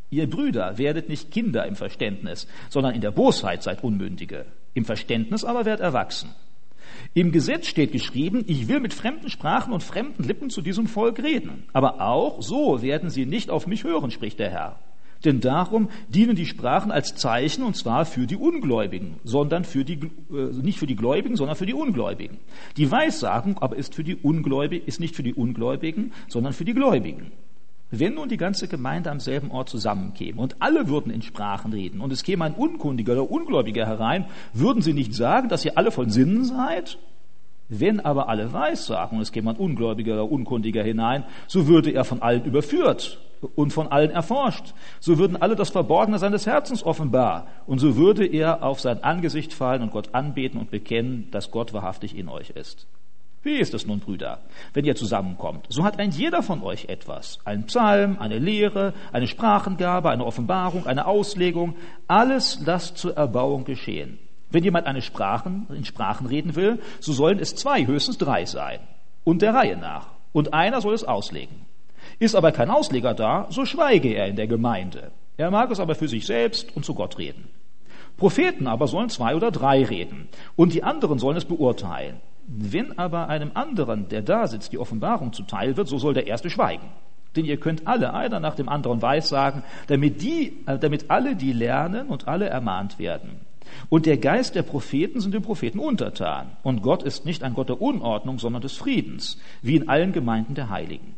Ihr 0.08 0.30
Brüder 0.30 0.78
werdet 0.78 1.10
nicht 1.10 1.30
Kinder 1.30 1.66
im 1.66 1.76
Verständnis, 1.76 2.46
sondern 2.70 2.94
in 2.94 3.02
der 3.02 3.10
Bosheit 3.10 3.62
seid 3.62 3.84
Unmündige. 3.84 4.46
Im 4.72 4.86
Verständnis 4.86 5.44
aber 5.44 5.66
werdet 5.66 5.84
erwachsen. 5.84 6.30
Im 7.16 7.30
Gesetz 7.30 7.68
steht 7.68 7.92
geschrieben, 7.92 8.42
ich 8.48 8.66
will 8.66 8.80
mit 8.80 8.92
fremden 8.92 9.30
Sprachen 9.30 9.72
und 9.72 9.84
fremden 9.84 10.24
Lippen 10.24 10.50
zu 10.50 10.62
diesem 10.62 10.88
Volk 10.88 11.22
reden. 11.22 11.62
Aber 11.72 12.00
auch 12.00 12.42
so 12.42 12.82
werden 12.82 13.08
sie 13.08 13.24
nicht 13.24 13.50
auf 13.50 13.68
mich 13.68 13.84
hören, 13.84 14.10
spricht 14.10 14.40
der 14.40 14.50
Herr. 14.50 14.80
Denn 15.24 15.40
darum 15.40 15.90
dienen 16.08 16.34
die 16.34 16.44
Sprachen 16.44 16.90
als 16.90 17.14
Zeichen, 17.14 17.62
und 17.62 17.76
zwar 17.76 18.04
für 18.04 18.26
die 18.26 18.36
Ungläubigen, 18.36 19.14
sondern 19.22 19.62
für 19.62 19.84
die, 19.84 19.94
äh, 19.94 20.52
nicht 20.60 20.80
für 20.80 20.88
die 20.88 20.96
Gläubigen, 20.96 21.36
sondern 21.36 21.56
für 21.56 21.66
die 21.66 21.72
Ungläubigen. 21.72 22.38
Die 22.76 22.90
Weissagung 22.90 23.58
aber 23.58 23.76
ist, 23.76 23.94
für 23.94 24.04
die 24.04 24.16
Ungläubigen, 24.16 24.84
ist 24.84 24.98
nicht 24.98 25.14
für 25.14 25.22
die 25.22 25.34
Ungläubigen, 25.34 26.12
sondern 26.26 26.52
für 26.52 26.64
die 26.64 26.74
Gläubigen. 26.74 27.30
Wenn 27.98 28.14
nun 28.14 28.28
die 28.28 28.36
ganze 28.36 28.68
Gemeinde 28.68 29.10
am 29.10 29.20
selben 29.20 29.50
Ort 29.50 29.68
zusammenkäme 29.68 30.40
und 30.40 30.56
alle 30.60 30.88
würden 30.88 31.12
in 31.12 31.22
Sprachen 31.22 31.72
reden 31.72 32.00
und 32.00 32.12
es 32.12 32.22
käme 32.22 32.44
ein 32.44 32.54
Unkundiger 32.54 33.12
oder 33.12 33.30
Ungläubiger 33.30 33.86
herein, 33.86 34.26
würden 34.52 34.82
sie 34.82 34.92
nicht 34.92 35.14
sagen, 35.14 35.48
dass 35.48 35.64
ihr 35.64 35.78
alle 35.78 35.90
von 35.90 36.10
Sinnen 36.10 36.44
seid? 36.44 36.98
Wenn 37.68 38.00
aber 38.00 38.28
alle 38.28 38.52
Weissagen 38.52 39.16
und 39.16 39.22
es 39.22 39.32
käme 39.32 39.50
ein 39.50 39.56
Ungläubiger 39.56 40.14
oder 40.14 40.30
Unkundiger 40.30 40.82
hinein, 40.82 41.24
so 41.46 41.66
würde 41.66 41.90
er 41.90 42.04
von 42.04 42.20
allen 42.20 42.44
überführt 42.44 43.20
und 43.54 43.72
von 43.72 43.88
allen 43.88 44.10
erforscht. 44.10 44.74
So 45.00 45.18
würden 45.18 45.40
alle 45.40 45.56
das 45.56 45.70
Verborgene 45.70 46.18
seines 46.18 46.46
Herzens 46.46 46.82
offenbar 46.84 47.46
und 47.66 47.78
so 47.78 47.96
würde 47.96 48.26
er 48.26 48.62
auf 48.62 48.80
sein 48.80 49.02
Angesicht 49.02 49.52
fallen 49.52 49.82
und 49.82 49.92
Gott 49.92 50.10
anbeten 50.14 50.60
und 50.60 50.70
bekennen, 50.70 51.28
dass 51.30 51.50
Gott 51.50 51.72
wahrhaftig 51.72 52.16
in 52.16 52.28
euch 52.28 52.50
ist. 52.50 52.86
Wie 53.44 53.58
ist 53.58 53.74
es 53.74 53.86
nun, 53.86 54.00
Brüder, 54.00 54.38
wenn 54.72 54.86
ihr 54.86 54.96
zusammenkommt? 54.96 55.66
So 55.68 55.84
hat 55.84 55.98
ein 55.98 56.10
jeder 56.10 56.42
von 56.42 56.62
euch 56.62 56.86
etwas. 56.86 57.38
Ein 57.44 57.66
Psalm, 57.66 58.16
eine 58.18 58.38
Lehre, 58.38 58.94
eine 59.12 59.26
Sprachengabe, 59.26 60.08
eine 60.08 60.24
Offenbarung, 60.24 60.86
eine 60.86 61.06
Auslegung. 61.06 61.76
Alles 62.08 62.58
lasst 62.64 62.96
zur 62.96 63.18
Erbauung 63.18 63.64
geschehen. 63.64 64.18
Wenn 64.50 64.64
jemand 64.64 64.86
eine 64.86 65.02
Sprachen, 65.02 65.66
in 65.68 65.84
Sprachen 65.84 66.26
reden 66.26 66.56
will, 66.56 66.80
so 67.00 67.12
sollen 67.12 67.38
es 67.38 67.54
zwei, 67.54 67.86
höchstens 67.86 68.16
drei 68.16 68.46
sein. 68.46 68.80
Und 69.24 69.42
der 69.42 69.52
Reihe 69.52 69.76
nach. 69.76 70.06
Und 70.32 70.54
einer 70.54 70.80
soll 70.80 70.94
es 70.94 71.04
auslegen. 71.04 71.66
Ist 72.18 72.36
aber 72.36 72.50
kein 72.50 72.70
Ausleger 72.70 73.12
da, 73.12 73.46
so 73.50 73.66
schweige 73.66 74.14
er 74.14 74.26
in 74.26 74.36
der 74.36 74.46
Gemeinde. 74.46 75.12
Er 75.36 75.50
mag 75.50 75.70
es 75.70 75.80
aber 75.80 75.94
für 75.94 76.08
sich 76.08 76.24
selbst 76.24 76.74
und 76.74 76.86
zu 76.86 76.94
Gott 76.94 77.18
reden. 77.18 77.50
Propheten 78.16 78.68
aber 78.68 78.86
sollen 78.86 79.10
zwei 79.10 79.34
oder 79.34 79.50
drei 79.50 79.84
reden, 79.84 80.28
und 80.56 80.72
die 80.72 80.82
anderen 80.82 81.18
sollen 81.18 81.36
es 81.36 81.44
beurteilen. 81.44 82.20
Wenn 82.46 82.98
aber 82.98 83.28
einem 83.28 83.52
anderen, 83.54 84.08
der 84.08 84.22
da 84.22 84.46
sitzt, 84.46 84.72
die 84.72 84.78
Offenbarung 84.78 85.32
zuteil 85.32 85.76
wird, 85.76 85.88
so 85.88 85.98
soll 85.98 86.14
der 86.14 86.26
Erste 86.26 86.50
schweigen. 86.50 86.88
Denn 87.36 87.44
ihr 87.44 87.58
könnt 87.58 87.86
alle 87.86 88.14
einer 88.14 88.38
nach 88.38 88.54
dem 88.54 88.68
anderen 88.68 89.02
weissagen, 89.02 89.62
damit, 89.86 90.22
die, 90.22 90.58
äh, 90.66 90.78
damit 90.78 91.10
alle 91.10 91.36
die 91.36 91.52
lernen 91.52 92.08
und 92.08 92.28
alle 92.28 92.48
ermahnt 92.48 92.98
werden. 92.98 93.40
Und 93.88 94.06
der 94.06 94.18
Geist 94.18 94.54
der 94.54 94.62
Propheten 94.62 95.20
sind 95.20 95.34
den 95.34 95.42
Propheten 95.42 95.78
untertan. 95.78 96.52
Und 96.62 96.82
Gott 96.82 97.02
ist 97.02 97.24
nicht 97.24 97.42
ein 97.42 97.54
Gott 97.54 97.70
der 97.70 97.80
Unordnung, 97.80 98.38
sondern 98.38 98.62
des 98.62 98.76
Friedens, 98.76 99.40
wie 99.62 99.76
in 99.76 99.88
allen 99.88 100.12
Gemeinden 100.12 100.54
der 100.54 100.70
Heiligen. 100.70 101.16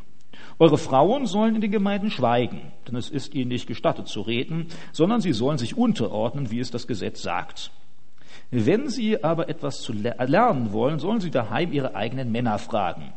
Eure 0.59 0.79
Frauen 0.79 1.27
sollen 1.27 1.55
in 1.55 1.61
den 1.61 1.71
Gemeinden 1.71 2.11
schweigen, 2.11 2.61
denn 2.87 2.97
es 2.97 3.11
ist 3.11 3.35
ihnen 3.35 3.49
nicht 3.49 3.67
gestattet 3.67 4.09
zu 4.09 4.23
reden, 4.23 4.69
sondern 4.93 5.21
sie 5.21 5.33
sollen 5.33 5.59
sich 5.59 5.77
unterordnen, 5.77 6.51
wie 6.51 6.61
es 6.61 6.71
das 6.71 6.87
Gesetz 6.87 7.21
sagt. 7.21 7.73
Wenn 8.51 8.89
sie 8.89 9.23
aber 9.25 9.49
etwas 9.49 9.83
zu 9.83 9.93
lernen 9.93 10.73
wollen, 10.73 10.99
sollen 10.99 11.21
sie 11.21 11.31
daheim 11.31 11.73
ihre 11.73 11.95
eigenen 11.95 12.31
Männer 12.31 12.59
fragen. 12.59 13.13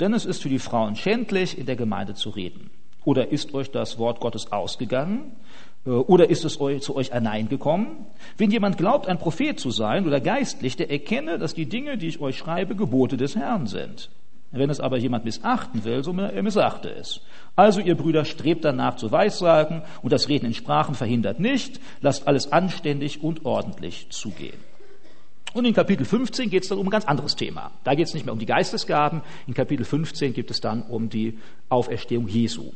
Denn 0.00 0.12
es 0.12 0.26
ist 0.26 0.42
für 0.42 0.48
die 0.48 0.58
Frauen 0.58 0.96
schändlich, 0.96 1.58
in 1.58 1.66
der 1.66 1.76
Gemeinde 1.76 2.14
zu 2.14 2.30
reden. 2.30 2.70
Oder 3.04 3.30
ist 3.30 3.54
euch 3.54 3.70
das 3.70 3.98
Wort 3.98 4.20
Gottes 4.20 4.52
ausgegangen? 4.52 5.36
Äh, 5.86 5.90
oder 5.90 6.28
ist 6.28 6.44
es 6.44 6.58
zu 6.58 6.96
euch 6.96 7.12
hineingekommen? 7.12 8.06
Wenn 8.36 8.50
jemand 8.50 8.76
glaubt, 8.78 9.08
ein 9.08 9.18
Prophet 9.18 9.58
zu 9.58 9.70
sein 9.70 10.06
oder 10.06 10.20
geistlich, 10.20 10.76
der 10.76 10.90
erkenne, 10.90 11.38
dass 11.38 11.54
die 11.54 11.66
Dinge, 11.66 11.96
die 11.96 12.08
ich 12.08 12.20
euch 12.20 12.36
schreibe, 12.36 12.74
Gebote 12.74 13.16
des 13.16 13.36
Herrn 13.36 13.66
sind. 13.66 14.10
Wenn 14.52 14.70
es 14.70 14.80
aber 14.80 14.96
jemand 14.96 15.24
missachten 15.24 15.84
will, 15.84 16.04
so 16.04 16.12
missachte 16.12 16.88
es. 16.88 17.20
Also, 17.56 17.80
ihr 17.80 17.96
Brüder, 17.96 18.24
strebt 18.24 18.64
danach 18.64 18.96
zu 18.96 19.10
Weissagen 19.10 19.82
und 20.02 20.12
das 20.12 20.28
Reden 20.28 20.46
in 20.46 20.54
Sprachen 20.54 20.94
verhindert 20.94 21.40
nicht. 21.40 21.80
Lasst 22.00 22.28
alles 22.28 22.52
anständig 22.52 23.22
und 23.22 23.44
ordentlich 23.44 24.08
zugehen. 24.10 24.58
Und 25.52 25.64
in 25.64 25.74
Kapitel 25.74 26.04
15 26.04 26.50
geht 26.50 26.64
es 26.64 26.68
dann 26.68 26.78
um 26.78 26.86
ein 26.86 26.90
ganz 26.90 27.06
anderes 27.06 27.34
Thema. 27.34 27.70
Da 27.82 27.94
geht 27.94 28.06
es 28.06 28.14
nicht 28.14 28.26
mehr 28.26 28.32
um 28.32 28.38
die 28.38 28.46
Geistesgaben. 28.46 29.22
In 29.46 29.54
Kapitel 29.54 29.84
15 29.84 30.34
geht 30.34 30.50
es 30.50 30.60
dann 30.60 30.82
um 30.82 31.08
die 31.08 31.38
Auferstehung 31.70 32.28
Jesu. 32.28 32.72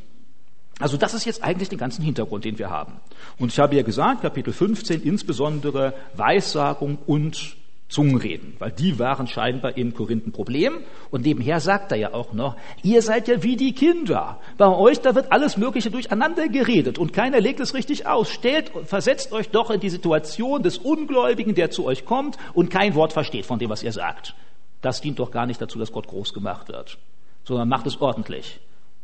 Also 0.79 0.97
das 0.97 1.13
ist 1.13 1.25
jetzt 1.25 1.43
eigentlich 1.43 1.69
den 1.69 1.77
ganzen 1.77 2.03
Hintergrund, 2.03 2.43
den 2.43 2.57
wir 2.57 2.71
haben. 2.71 2.93
Und 3.37 3.51
ich 3.51 3.59
habe 3.59 3.75
ja 3.75 3.83
gesagt, 3.83 4.23
Kapitel 4.23 4.51
15 4.51 5.03
insbesondere 5.03 5.93
Weissagung 6.15 6.97
und 7.05 7.55
Zungenreden, 7.91 8.55
weil 8.57 8.71
die 8.71 8.97
waren 8.99 9.27
scheinbar 9.27 9.75
im 9.77 9.93
Korinth 9.93 10.25
ein 10.25 10.31
Problem. 10.31 10.79
Und 11.11 11.25
nebenher 11.25 11.59
sagt 11.59 11.91
er 11.91 11.97
ja 11.97 12.13
auch 12.13 12.31
noch, 12.31 12.55
ihr 12.83 13.01
seid 13.01 13.27
ja 13.27 13.43
wie 13.43 13.57
die 13.57 13.73
Kinder. 13.73 14.39
Bei 14.57 14.67
euch, 14.67 15.01
da 15.01 15.13
wird 15.13 15.31
alles 15.31 15.57
Mögliche 15.57 15.91
durcheinander 15.91 16.47
geredet 16.47 16.97
und 16.97 17.11
keiner 17.11 17.41
legt 17.41 17.59
es 17.59 17.73
richtig 17.73 18.07
aus. 18.07 18.29
Stellt, 18.29 18.71
versetzt 18.85 19.33
euch 19.33 19.49
doch 19.49 19.69
in 19.69 19.81
die 19.81 19.89
Situation 19.89 20.63
des 20.63 20.77
Ungläubigen, 20.77 21.53
der 21.53 21.69
zu 21.69 21.85
euch 21.85 22.05
kommt 22.05 22.37
und 22.53 22.69
kein 22.71 22.95
Wort 22.95 23.11
versteht 23.11 23.45
von 23.45 23.59
dem, 23.59 23.69
was 23.69 23.83
ihr 23.83 23.91
sagt. 23.91 24.35
Das 24.81 25.01
dient 25.01 25.19
doch 25.19 25.29
gar 25.29 25.45
nicht 25.45 25.61
dazu, 25.61 25.77
dass 25.77 25.91
Gott 25.91 26.07
groß 26.07 26.33
gemacht 26.33 26.69
wird, 26.69 26.97
sondern 27.43 27.67
macht 27.67 27.87
es 27.87 27.99
ordentlich. 27.99 28.61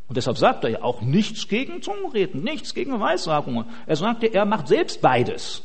Und 0.07 0.15
deshalb 0.15 0.37
sagt 0.37 0.63
er 0.63 0.69
ja 0.69 0.81
auch 0.81 1.01
nichts 1.01 1.49
gegen 1.49 1.81
Zungenreden, 1.81 2.41
nichts 2.41 2.73
gegen 2.73 2.97
Weissagungen. 3.01 3.65
Er 3.85 3.97
sagt 3.97 4.23
ja, 4.23 4.29
er 4.29 4.45
macht 4.45 4.69
selbst 4.69 5.01
beides. 5.01 5.61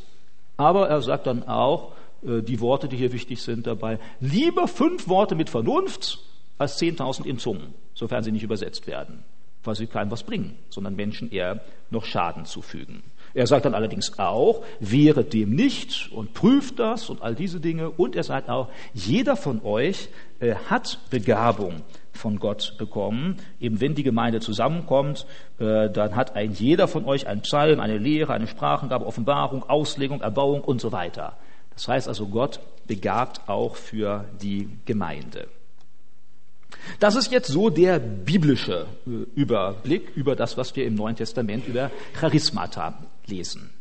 Aber 0.56 0.88
er 0.88 1.00
sagt 1.00 1.28
dann 1.28 1.46
auch, 1.46 1.92
die 2.22 2.60
Worte, 2.60 2.88
die 2.88 2.96
hier 2.96 3.12
wichtig 3.12 3.42
sind 3.42 3.66
dabei. 3.66 3.98
Lieber 4.20 4.68
fünf 4.68 5.08
Worte 5.08 5.34
mit 5.34 5.50
Vernunft 5.50 6.20
als 6.58 6.78
zehntausend 6.78 7.26
in 7.26 7.38
Zungen, 7.38 7.74
sofern 7.94 8.22
sie 8.22 8.32
nicht 8.32 8.44
übersetzt 8.44 8.86
werden, 8.86 9.24
weil 9.64 9.74
sie 9.74 9.86
keinem 9.86 10.10
was 10.10 10.22
bringen, 10.22 10.56
sondern 10.68 10.94
Menschen 10.94 11.32
eher 11.32 11.60
noch 11.90 12.04
Schaden 12.04 12.44
zufügen. 12.44 13.02
Er 13.34 13.46
sagt 13.46 13.64
dann 13.64 13.74
allerdings 13.74 14.18
auch, 14.18 14.62
wehret 14.80 15.32
dem 15.32 15.54
nicht 15.54 16.12
und 16.12 16.34
prüft 16.34 16.78
das 16.78 17.08
und 17.08 17.22
all 17.22 17.34
diese 17.34 17.60
Dinge. 17.60 17.90
Und 17.90 18.14
er 18.14 18.24
sagt 18.24 18.50
auch, 18.50 18.68
jeder 18.92 19.36
von 19.36 19.62
euch 19.64 20.10
äh, 20.40 20.54
hat 20.68 20.98
Begabung 21.10 21.82
von 22.12 22.38
Gott 22.38 22.74
bekommen. 22.76 23.38
Eben 23.58 23.80
wenn 23.80 23.94
die 23.94 24.02
Gemeinde 24.02 24.40
zusammenkommt, 24.40 25.26
äh, 25.58 25.88
dann 25.88 26.14
hat 26.14 26.36
ein 26.36 26.52
jeder 26.52 26.88
von 26.88 27.06
euch 27.06 27.26
einen 27.26 27.40
Psalm, 27.40 27.80
eine 27.80 27.96
Lehre, 27.96 28.34
eine 28.34 28.46
Sprachengabe, 28.46 29.06
Offenbarung, 29.06 29.62
Auslegung, 29.62 30.20
Erbauung 30.20 30.60
und 30.60 30.80
so 30.80 30.92
weiter. 30.92 31.38
Das 31.74 31.88
heißt 31.88 32.08
also, 32.08 32.26
Gott 32.26 32.60
begabt 32.86 33.48
auch 33.48 33.76
für 33.76 34.24
die 34.40 34.68
Gemeinde. 34.84 35.48
Das 36.98 37.16
ist 37.16 37.30
jetzt 37.30 37.48
so 37.48 37.70
der 37.70 37.98
biblische 37.98 38.86
äh, 39.06 39.10
Überblick 39.34 40.10
über 40.16 40.34
das, 40.36 40.56
was 40.56 40.74
wir 40.74 40.86
im 40.86 40.94
Neuen 40.94 41.16
Testament 41.16 41.66
über 41.68 41.90
Charismata 42.14 42.98
lesen. 43.26 43.72